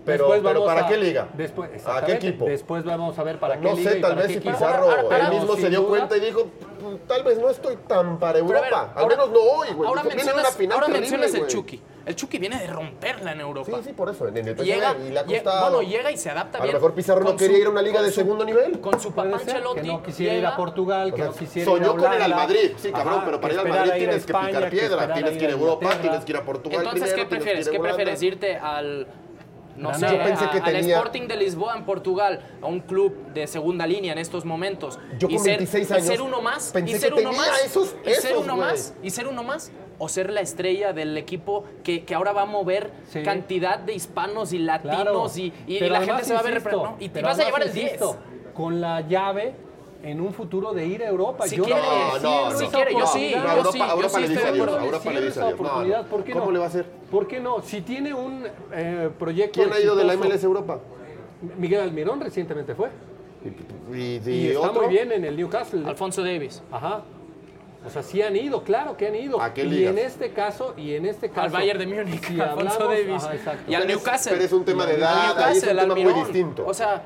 [0.07, 1.27] Pero, pero ¿para qué liga?
[1.33, 2.45] Después, ¿A qué equipo?
[2.45, 3.75] Después vamos a ver para qué liga.
[3.75, 6.47] No sé, tal vez si Pizarro ahora, él mismo se dio cuenta y dijo,
[7.05, 8.93] tal vez no estoy tan para Europa.
[8.95, 9.89] Ahora, al menos no hoy, güey.
[9.89, 11.81] Ahora mencionas, una final ahora mencionas el Chucky.
[12.05, 13.79] El Chucky viene de romperla en Europa.
[13.79, 14.29] Sí, sí, por eso.
[14.29, 15.75] En el llega, y le ha costado.
[15.75, 16.69] Bueno, llega y se adapta a bien.
[16.69, 18.79] A lo mejor Pizarro no quería su, ir a una liga de su, segundo nivel.
[18.79, 19.81] Con su papá Ancelotti.
[19.81, 21.87] Que no quisiera llega, ir a Portugal, que o sea, no quisiera soñó ir a
[21.91, 22.71] Soñó con el al Madrid.
[22.77, 25.13] Sí, cabrón, pero para ir al Madrid tienes que picar piedra.
[25.13, 27.67] Tienes que ir a Europa, tienes que ir a Portugal Entonces, ¿qué prefieres?
[27.67, 28.23] ¿Qué prefieres?
[28.23, 29.07] ¿Irte al
[29.77, 34.19] no sé, al Sporting de Lisboa en Portugal, a un club de segunda línea en
[34.19, 34.99] estos momentos.
[35.27, 39.43] Y ser, uno más, y ser uno más, y ser uno más, y ser uno
[39.43, 42.91] más, o ser la estrella del equipo que, que ahora va a mover
[43.23, 46.61] cantidad de hispanos y latinos y, la gente se va a ver.
[46.99, 47.99] Y te vas a llevar el 10.
[48.53, 49.66] Con la llave
[50.03, 51.47] en un futuro de ir a Europa.
[51.47, 53.33] Si yo quiere, no, no, no, si yo sí.
[53.35, 54.19] No, Europa, sí, Europa,
[55.11, 55.89] le.
[55.89, 56.85] No, ¿Cómo le va a hacer?
[57.11, 57.61] ¿Por qué no?
[57.61, 59.61] Si tiene un eh, proyecto.
[59.61, 60.79] ¿Quién ha ido de la MLS Europa?
[61.57, 62.89] Miguel Almirón recientemente fue.
[63.93, 65.83] Y, y, está muy bien en el Newcastle.
[65.85, 66.61] Alfonso Davis.
[66.71, 67.03] Ajá.
[67.85, 69.41] O sea, sí han ido, claro que han ido.
[69.41, 71.41] ¿A qué y en este caso, y en este caso.
[71.41, 73.23] Al Bayern de Múnich, si Alfonso Davis.
[73.67, 74.33] Y al Newcastle.
[74.33, 76.65] Pero es un tema de edad, es un tema muy distinto.
[76.65, 77.03] O sea,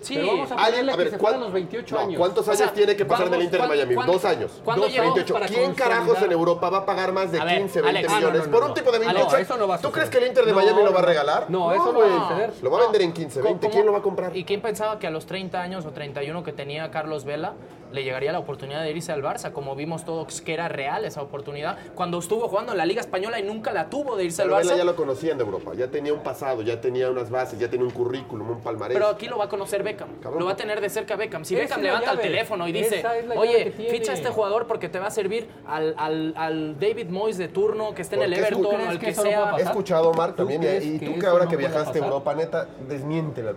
[0.00, 0.14] Sí.
[0.14, 2.18] Pero vamos a ponerle a ver, que se los 28 no, años.
[2.18, 3.94] ¿Cuántos años o sea, tiene que pasar en el Inter de Miami?
[3.94, 4.60] Dos años.
[4.64, 5.36] ¿Cuándo dos, 28.
[5.48, 8.46] ¿Quién carajos en Europa va a pagar más de ver, 15, 20 Alex, millones ah,
[8.46, 9.28] no, no, por un tipo de 28?
[9.28, 11.04] Alex, eso no va a ¿Tú crees que el Inter de Miami lo va a
[11.04, 11.46] regalar?
[11.50, 12.52] No, eso no, va a suceder.
[12.62, 13.70] Lo va a vender en 15, 20.
[13.70, 14.36] ¿Quién lo va a comprar?
[14.36, 17.54] ¿Y quién pensaba que a los 30 años o 31 que tenía Carlos Vela
[17.92, 21.22] le llegaría la oportunidad de irse al Barça, como vimos todos que era real esa
[21.22, 24.50] oportunidad, cuando estuvo jugando en la Liga Española y nunca la tuvo de irse al
[24.50, 24.76] Barça.
[24.76, 27.86] ya lo conocían de Europa, ya tenía un pasado, ya tenía unas bases, ya tenía
[27.86, 28.96] un currículum, un palmarés.
[28.96, 31.44] Pero aquí lo va a conocer Beckham, lo va a tener de cerca Beckham.
[31.44, 33.04] Si Beckham levanta el teléfono y dice,
[33.36, 37.94] oye, ficha a este jugador porque te va a servir al, David Moyes de turno,
[37.94, 39.54] que esté en el Everton, al que, que sea...
[39.58, 43.54] He escuchado, Marc, también, y tú que, ahora que viajaste a Europa, neta, desmiéntela.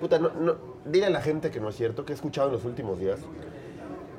[0.00, 2.54] Puta, no, no, dile a la gente que no es cierto, que he escuchado en
[2.54, 3.20] los últimos días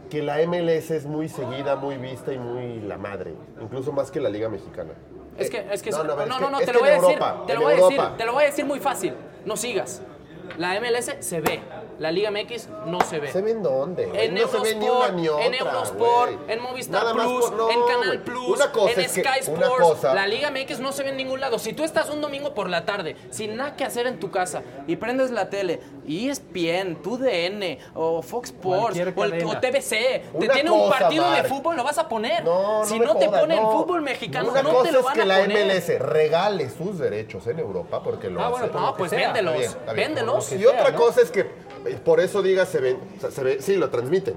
[0.10, 4.20] que la MLS es muy seguida, muy vista y muy la madre, incluso más que
[4.20, 4.94] la Liga Mexicana.
[5.38, 7.62] Es que, es que, no, no, no, no, te lo voy a decir, te lo
[7.62, 9.14] voy a decir, te lo voy a decir muy fácil,
[9.46, 10.02] no sigas.
[10.58, 11.60] La MLS se ve,
[12.00, 13.32] la Liga MX no se ve.
[13.32, 14.04] ¿Se ve en dónde?
[14.14, 15.10] En no Eurosport,
[15.42, 18.60] en Eurosport, en Movistar Plus, en Canal Plus,
[18.96, 19.78] en Sky Sports.
[19.78, 20.14] Cosa...
[20.14, 21.60] La Liga MX no se ve en ningún lado.
[21.60, 24.64] Si tú estás un domingo por la tarde, sin nada que hacer en tu casa,
[24.88, 30.72] y prendes la tele, y ESPN, DN o Fox Sports, o, el, TVC, te tiene
[30.72, 32.44] un partido de fútbol, lo vas a poner.
[32.44, 35.36] No, si no joda, te ponen fútbol mexicano, no te lo van es que a
[35.38, 35.58] poner.
[35.58, 39.12] la MLS regale sus derechos en Europa, porque lo Ah, bueno, ah, pues no, pues
[39.12, 40.52] véndelos, véndelos.
[40.52, 41.65] Y otra cosa es que
[42.04, 42.98] por eso digas se ven,
[43.32, 44.36] se ve, sí, lo transmiten.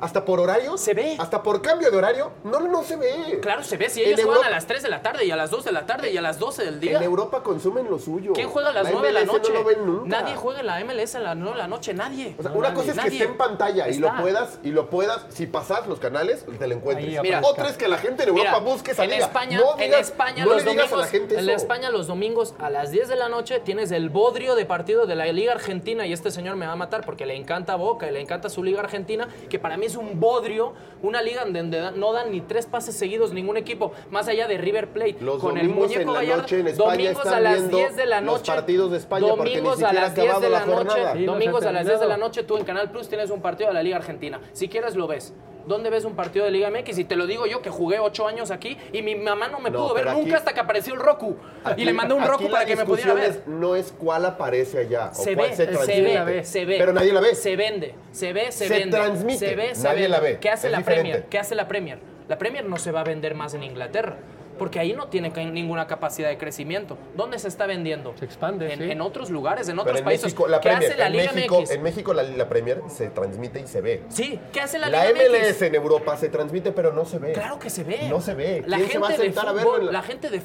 [0.00, 0.76] Hasta por horario.
[0.78, 1.16] Se ve.
[1.18, 2.32] Hasta por cambio de horario.
[2.44, 3.38] No, no se ve.
[3.40, 3.88] Claro, se ve.
[3.90, 5.64] Si En ellos juegan Europa- a las 3 de la tarde y a las 2
[5.64, 6.96] de la tarde y a las 12 del día.
[6.98, 8.32] En Europa consumen lo suyo.
[8.34, 9.52] ¿Quién juega a las La 9 de la noche?
[9.52, 10.20] No lo ven nunca.
[10.20, 12.34] Nadie juega en la MLS a las 9 de la noche, nadie.
[12.38, 13.18] O sea, una cosa es que Nadie.
[13.18, 16.74] esté en pantalla y lo puedas, y lo puedas, si pasas los canales, te lo
[16.74, 17.22] encuentres.
[17.22, 19.26] Mira, Otra es que la gente en Europa Mira, busque esa en liga.
[19.26, 21.50] España, no en digas- España no los domingos, en.
[21.50, 25.14] España los domingos a las 10 de la noche tienes el bodrio de partido de
[25.14, 28.12] la Liga Argentina y este señor me va a matar porque le encanta Boca y
[28.12, 31.92] le encanta su Liga Argentina, que para mí es un bodrio, una liga en donde
[31.92, 35.56] no dan ni tres pases seguidos ningún equipo, más allá de River Plate Los con
[35.56, 38.06] el muñeco en la Gallardo, noche en España domingos están a las viendo 10 de
[38.06, 41.02] la los noche, partidos de España domingos a las ha 10 de la la noche.
[41.14, 43.68] Sí, domingos a las 10 de la noche tú en Canal Plus tienes un partido
[43.68, 45.32] de la Liga Argentina, si quieres lo ves.
[45.66, 46.98] ¿Dónde ves un partido de Liga MX?
[46.98, 49.70] Y te lo digo yo que jugué ocho años aquí y mi mamá no me
[49.70, 51.36] No, pudo ver nunca hasta que apareció el Roku.
[51.64, 53.24] Aquí- y le mandé un Roku para que me pudiera ver.
[53.30, 56.76] es- no es cuál aparece allá Se o ve, se se, ve, se ve.
[56.78, 57.34] Pero nadie la ve.
[57.34, 58.96] Se vende, se ve, se, Se vende.
[58.96, 60.08] transmite, Se ve, se nadie vende.
[60.08, 60.38] la ve.
[60.40, 61.10] ¿Qué hace Es la diferente.
[61.10, 61.28] Premier?
[61.28, 61.98] ¿Qué hace la Premier?
[62.28, 64.16] La Premier no se va a vender más en Inglaterra.
[64.58, 66.96] Porque ahí no tiene ninguna capacidad de crecimiento.
[67.14, 68.14] ¿Dónde se está vendiendo?
[68.18, 68.90] Se expande, En, sí.
[68.90, 70.24] en otros lugares, en otros en países.
[70.24, 71.70] México, la ¿Qué Premier, hace la en, Liga México, MX?
[71.70, 74.02] en México la, la Premier se transmite y se ve.
[74.08, 75.62] Sí, ¿qué hace la, La, Liga MLS MX?
[75.62, 77.32] en Europa se transmite, pero no se ve.
[77.32, 78.08] Claro que se ve.
[78.08, 78.62] No se ve.
[78.66, 80.40] La ¿Quién gente, se va a de sentar a verlo fútbol, la- la gente de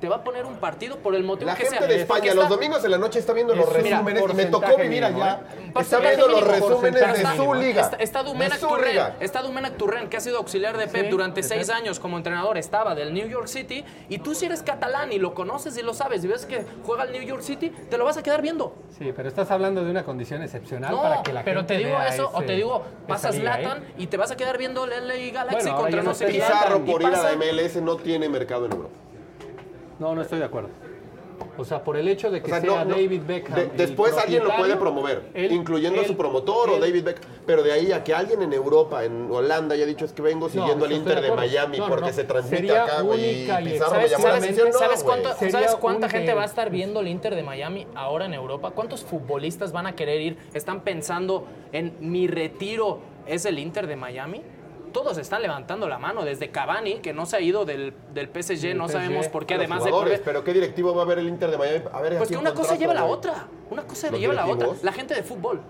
[0.00, 1.86] te va a poner un partido por el motivo La que gente sea.
[1.86, 4.44] de Porque España los domingos en la noche está viendo los un resúmenes y me
[4.46, 5.40] tocó vivir allá.
[5.58, 5.72] ¿eh?
[5.80, 7.90] Está viendo los resúmenes de su liga.
[7.98, 11.68] Está, de Dumenac Turren, está Dumenac Turren, que ha sido auxiliar de Pep durante seis
[11.70, 12.56] años como entrenador.
[12.58, 15.92] Estaba del New York City y tú si eres catalán y lo conoces y lo
[15.94, 18.74] sabes y ves que juega el New York City, te lo vas a quedar viendo.
[18.98, 21.78] Sí, pero estás hablando de una condición excepcional No, para que la pero gente te
[21.84, 23.62] digo vea eso o ese- te digo, pasas liga, ¿eh?
[23.64, 26.26] Latan y te vas a quedar viendo el LA Galaxy Bueno, contra no sé.
[26.26, 28.94] Pizarro por ir a la MLS no tiene mercado en Europa.
[29.98, 30.70] No, no estoy de acuerdo.
[31.56, 32.94] O sea, por el hecho de que O sea, sea no, no.
[32.96, 33.54] David Beckham.
[33.56, 37.24] De- después alguien lo puede promover, él- incluyendo a él- su promotor o David Beckham.
[37.46, 40.48] Pero de ahí a que alguien en Europa, en Holanda, haya dicho es que vengo
[40.48, 41.30] siguiendo al Inter de.
[41.32, 42.12] Miami porque no.
[42.12, 43.40] se transmite Sería acá, güey.
[43.40, 44.68] única Y y Pizarro me ¿Sabes, llamó la sabes- atención.
[44.72, 45.04] No, sabes
[45.38, 48.70] Sería ¿sabes cuánta gente va a estar viendo el Inter de Miami ahora en Europa?
[48.70, 50.36] ¿Cuántos futbolistas van a querer ir?
[50.54, 54.42] ¿Están pensando en mi retiro es el Inter de Miami?
[54.94, 58.74] Todos están levantando la mano, desde Cavani, que no se ha ido del, del PSG,
[58.76, 58.92] no PSG.
[58.92, 61.58] sabemos por qué, además de por- pero ¿qué directivo va a ver el Inter de
[61.58, 61.84] Miami?
[61.92, 63.48] A ver, Pues que un una cosa lleva a la otra.
[63.70, 64.68] Una cosa ¿Los lleva la otra.
[64.82, 65.60] La gente de fútbol.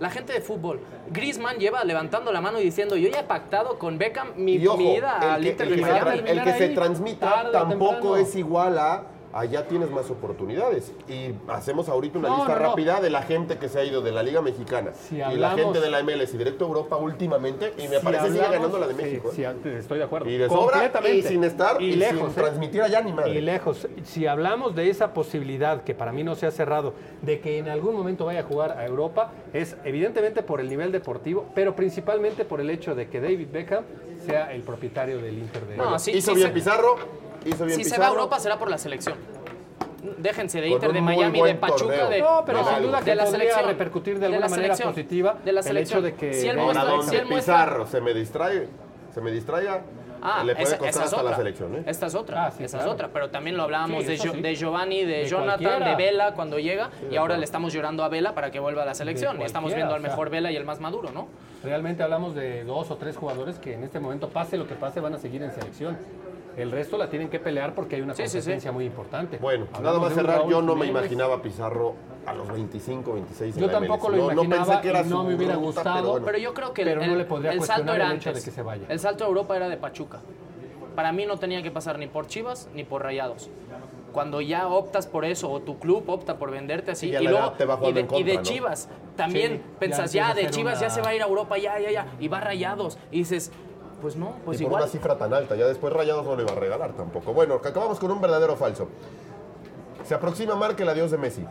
[0.00, 0.80] La gente de fútbol.
[1.12, 4.76] Griezmann lleva levantando la mano y diciendo, yo ya he pactado con Beckham mi, ojo,
[4.76, 6.22] mi ida el al que, Inter de Miami.
[6.26, 10.92] el que se transmita tampoco es igual a allá tienes más oportunidades.
[11.08, 12.68] Y hacemos ahorita una No, lista no, no.
[12.68, 15.50] rápida de la gente que se ha ido de la Liga Mexicana Si y la
[15.52, 17.72] gente de la MLS y directo a Europa últimamente.
[17.78, 19.30] Y me Si parece sigue hablamos- ganando la de sí, México.
[19.30, 19.32] ¿eh?
[19.62, 20.28] sí, estoy de acuerdo.
[20.30, 21.16] Y de sobra Completamente.
[21.18, 22.44] y sin estar y, lejos, sin ¿eh?
[22.44, 23.30] transmitir allá ni madre.
[23.34, 23.88] Y lejos.
[24.04, 27.68] Si hablamos de esa posibilidad, que para mí no se ha cerrado, de que en
[27.68, 32.44] algún momento vaya a jugar a Europa, es evidentemente por el nivel deportivo, pero principalmente
[32.44, 33.84] por el hecho de que David Beckham
[34.26, 36.96] sea el propietario del Inter de No, sí, hizo sí bien Pizarro,
[37.44, 39.14] hizo bien Si se va a Europa será por la selección.
[40.18, 42.08] Déjense de Inter, de Miami, de Pachuca, torneo.
[42.10, 43.66] de, No, pero sin duda de que la podría selección.
[43.68, 44.92] repercutir de De alguna la manera selección.
[44.94, 45.98] positiva De la el selección.
[46.00, 48.68] hecho de que Si él muestra- si él muestra- Pizarro se me distrae,
[49.14, 49.82] se me distraiga,
[50.24, 51.30] Ah, le puede esa, costar esa es hasta otra.
[51.32, 51.74] la selección.
[51.76, 51.82] ¿eh?
[51.86, 52.46] Esta es otra.
[52.46, 52.90] Ah, sí, esa claro.
[52.90, 53.08] es otra.
[53.12, 54.40] Pero también lo hablábamos Sí, de, eso Jo- sí.
[54.40, 55.88] de Giovanni, de, De Jonathan, cualquiera.
[55.96, 56.90] de Vela cuando llega.
[57.10, 59.40] y ahora le estamos llorando a Vela para que vuelva a la selección.
[59.40, 60.10] Y estamos cualquiera, viendo al o sea.
[60.10, 61.26] mejor Vela y el más maduro, ¿no?
[61.64, 65.00] Realmente hablamos de dos o tres jugadores que en este momento, pase lo que pase,
[65.00, 65.96] van a seguir en selección.
[66.56, 68.36] El resto la tienen que pelear porque hay una Sí, sí, sí.
[68.38, 69.38] competencia muy importante.
[69.38, 71.94] Bueno, Hablamos nada más cerrar, Raúl yo no me imaginaba a Pizarro
[72.26, 74.16] a los 25, 26 en Yo la tampoco MLS.
[74.18, 76.26] lo No- no imaginaba pensé que era y no me hubiera ruta, gustado, pero bueno.
[76.26, 78.44] Pero yo creo que el, Pero no le podría el salto era el hecho antes.
[78.44, 78.84] de que se vaya.
[78.88, 80.20] El salto a Europa era de Pachuca.
[80.94, 83.48] Para mí no tenía que pasar ni por Chivas ni por Rayados.
[84.12, 87.52] Cuando ya optas por eso o tu club opta por venderte así y la luego
[87.52, 88.42] te va y jugando de, en contra, y de ¿no?
[88.42, 91.78] Chivas también Sí, pensas ya de Chivas ya se va a ir a Europa ya
[91.80, 93.50] ya ya y va Rayados y dices
[94.02, 96.52] pues no pues y por una cifra tan alta, ya después Rayados no lo iba
[96.52, 97.32] a regalar tampoco.
[97.32, 98.88] Bueno, acabamos con un verdadero o falso.
[100.04, 101.46] Se aproxima Marca el adiós de Messi.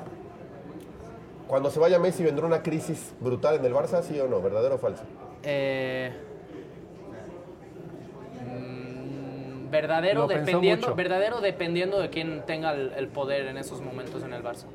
[1.47, 4.41] Cuando se vaya Messi vendrá una crisis brutal en el Barça, ¿sí o no?
[4.41, 5.03] ¿Verdadero o falso?
[5.43, 6.11] Eh,
[8.45, 14.21] mm, verdadero Lo dependiendo verdadero dependiendo de quién tenga el, el poder en esos momentos
[14.23, 14.65] en el Barça.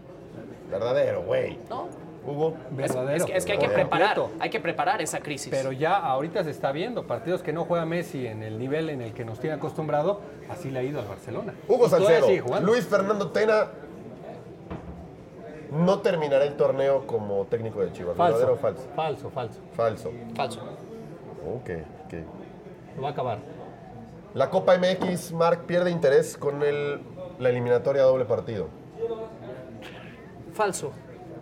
[0.70, 1.59] Verdadero, güey.
[1.68, 2.05] ¿No?
[2.27, 2.55] Hugo.
[2.70, 3.16] Es, Verdadero.
[3.16, 5.49] es que, es que hay que preparar, hay que preparar esa crisis.
[5.51, 9.03] Pero ya ahorita se está viendo partidos que no juega Messi en el nivel en
[9.03, 11.55] el que nos tiene acostumbrado, así le ha ido al Barcelona.
[11.68, 12.29] Hugo Salcedo.
[12.61, 13.68] Luis Fernando Tena
[15.70, 18.16] no terminará el torneo como técnico de Chivas.
[18.16, 19.31] ¿Verdadero o falso, falso?
[19.31, 19.61] falso, falso.
[19.74, 20.12] Falso.
[20.35, 20.61] Falso.
[21.55, 21.70] Ok,
[22.07, 22.14] ok.
[22.97, 23.39] Lo va a acabar.
[24.35, 27.01] La Copa MX, Marc, pierde interés con el,
[27.39, 28.68] la eliminatoria a doble partido.
[30.53, 30.93] Falso.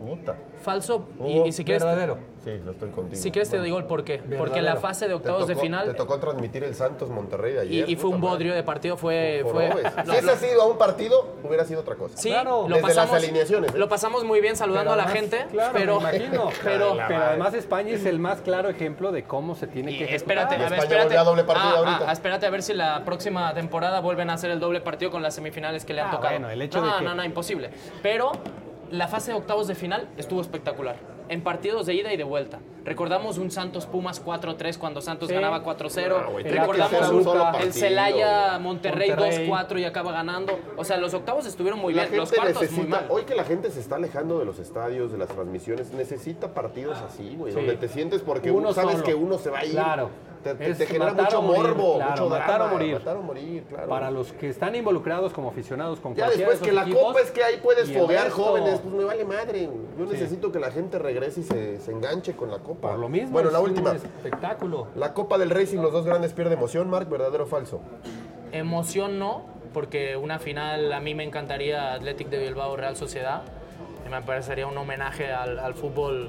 [0.05, 0.37] Puta.
[0.63, 1.07] Falso.
[1.21, 1.83] Y, Hugo, y si quieres.
[1.85, 2.19] Verdadero.
[2.45, 3.21] Sí, lo estoy contigo.
[3.23, 4.19] Si quieres te digo el por qué.
[4.19, 4.81] Porque la Verdadero.
[4.81, 5.87] fase de octavos de final.
[5.87, 7.89] Te tocó transmitir el Santos Monterrey Y, ayer.
[7.91, 8.31] y fue un madre.
[8.31, 9.43] bodrio de partido, fue...
[10.05, 12.17] Si ese ha sido a un partido, hubiera sido otra cosa.
[12.19, 12.63] Sí, Claro.
[12.69, 13.79] lo Desde pasamos, las alineaciones, ¿eh?
[13.79, 16.49] lo pasamos muy bien saludando a la además, gente, claro, pero, me imagino.
[16.65, 20.15] pero, pero además España es el más claro ejemplo de cómo se tiene y que
[20.15, 21.17] espérate, a ver, espérate.
[21.17, 22.11] a doble partido Ah, ahorita.
[22.11, 25.23] ah, espérate a ver si la próxima temporada vuelven a hacer el doble partido con
[25.23, 26.33] las semifinales que le han Ah, tocado.
[26.35, 27.71] bueno, el hecho no, de que- no, no, imposible.
[28.03, 28.33] Pero
[28.99, 30.97] la fase de octavos de final estuvo espectacular.
[31.29, 32.59] En partidos de ida y de vuelta.
[32.85, 35.35] Recordamos un Santos Pumas 4-3 cuando Santos Sí.
[35.35, 36.21] ganaba 4-0.
[36.21, 38.59] No, güey, tiene que Recordamos un solo un- partido, el Celaya.
[38.59, 39.47] Monterrey, Monterrey.
[39.49, 40.59] 2-4 y acaba ganando.
[40.77, 43.07] O sea, los octavos estuvieron muy la bien, los cuartos muy necesita, mal.
[43.09, 46.99] hoy que la gente se está alejando de los estadios, de las transmisiones, necesita partidos
[46.99, 49.05] así, güey, donde te sientes porque Uno uno sabes solo.
[49.05, 49.73] que uno se va a ir.
[49.73, 50.11] Claro.
[50.45, 52.65] Te, te- genera mucho morir, morbo, claro, mucho matar drama.
[52.65, 52.95] o morir.
[52.95, 53.89] Matar o morir, claro.
[53.89, 57.03] Para los que están involucrados como aficionados con Ya cualquiera después de que la equipos,
[57.03, 59.71] copa es que ahí puedes foguear resto- jóvenes, pues me vale madre.
[59.99, 62.91] Yo necesito que la gente regrese y se, se enganche con la copa.
[62.91, 63.93] Por lo mismo, Bueno, la es un última.
[63.93, 64.89] espectáculo.
[64.95, 67.81] La copa del Racing, los dos grandes pierde emoción, Marc, ¿verdadero o falso?
[68.53, 73.43] Emoción no, porque una final a mí me encantaría Athletic de Bilbao Real Sociedad.
[74.07, 76.29] Y Me parecería un homenaje al, al fútbol,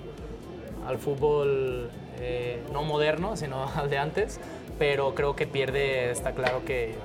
[0.87, 1.89] al fútbol
[2.19, 4.39] eh, no moderno, sino al de antes.
[4.77, 6.95] Pero creo que pierde, está claro que,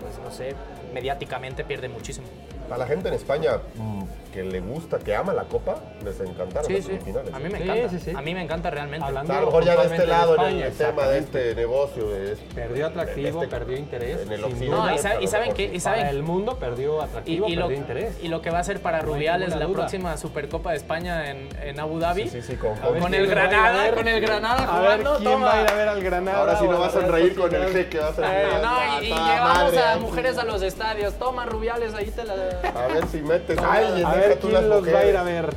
[0.00, 0.54] pues no sé,
[0.92, 2.26] mediáticamente pierde muchísimo.
[2.70, 6.64] A la gente en España mm, que le gusta, que ama la copa, les encantaron
[6.66, 6.90] Sí, las sí.
[6.92, 7.34] semifinales.
[7.34, 7.88] A mí me Sí, encanta.
[7.90, 8.12] sí, sí.
[8.16, 9.06] A mí me encanta realmente.
[9.06, 12.86] Hablando a lo mejor ya de este lado el, tema de este negocio, este- Perdió
[12.86, 14.20] atractivo, este- perdió interés.
[14.22, 14.40] en el.
[14.40, 14.48] No,
[14.94, 15.76] y, sabe- lo y saben que, sí.
[15.76, 18.16] y saben, Para el mundo perdió atractivo, y lo, perdió interés.
[18.22, 19.78] y lo que va a ser para No Rubiales la duda.
[19.78, 22.24] próxima Supercopa de España en, en Abu Dhabi.
[22.28, 23.94] Sí, sí, sí, con, Con quién el lo Granada, ver.
[23.94, 25.46] con el Granada A ver jugando, quién toma.
[25.46, 26.38] va a ir a ver al Granada.
[26.38, 29.12] Ahora sí no vas a reír con el jeque, vas a Eh, no, y, y
[29.16, 31.14] Ah, llevamos a mujeres a los estadios.
[31.14, 32.34] Toma, Rubiales, ahí te la...
[32.34, 35.54] A ver si metes a alguien, ver quién los va a ir a ver.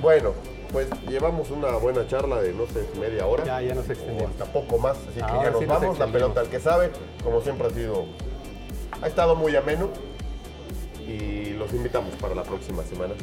[0.00, 0.32] Bueno,
[0.72, 3.44] pues llevamos una buena charla de, no sé, media hora.
[3.44, 4.30] Ya, ya nos extendimos.
[4.30, 5.98] hasta poco más, así que Ahora ya nos sí nos vamos.
[5.98, 6.90] La pelota al que sabe,
[7.24, 8.06] como siempre ha sido,
[9.00, 9.88] ha estado muy ameno
[11.06, 13.14] y los invitamos para la próxima semana.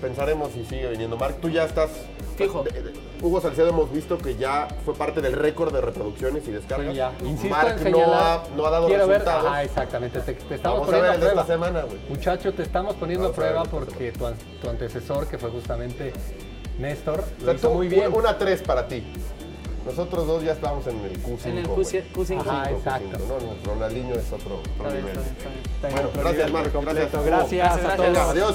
[0.00, 1.40] Pensaremos si sigue viniendo Marc.
[1.40, 1.90] Tú ya estás
[2.36, 2.62] Fijo.
[2.62, 2.92] de- de-
[3.22, 6.90] Hugo Salcedo hemos visto que ya fue parte del récord de reproducciones y descargas.
[6.90, 7.12] Sí, ya.
[7.24, 9.18] Insisto Marc en no ha, no ha dado Quiero ver.
[9.20, 9.46] resultados.
[9.46, 10.20] Ajá, exactamente.
[10.20, 11.66] Te, te estamos Vamos a ver poniendo a esta prueba.
[11.66, 11.98] semana, güey.
[12.10, 15.38] Muchacho, te estamos poniendo Vamos a ver a prueba esta porque tu, tu antecesor, que
[15.38, 16.12] fue justamente
[16.78, 18.12] Néstor, O lo sea, hizo tú, muy bien.
[18.12, 19.02] Una 3 para ti.
[19.86, 21.46] Nosotros dos ya estamos en el Q5.
[21.46, 21.86] En el güey.
[21.86, 22.02] Q5.
[22.12, 22.40] Q5.
[22.40, 23.18] Ajá, Q5, exacto.
[23.20, 25.16] No, no, Ronaldinho es otro, otro Está bien, nivel.
[25.16, 25.60] está bien, está bien.
[25.74, 26.80] Está en Bueno, gracias, Marco.
[26.82, 27.12] Gracias.
[27.12, 28.12] Gracias, Gracias, a gracias.
[28.14, 28.28] todos.
[28.30, 28.54] Adiós.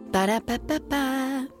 [0.11, 1.60] Ba-da-ba-ba-ba.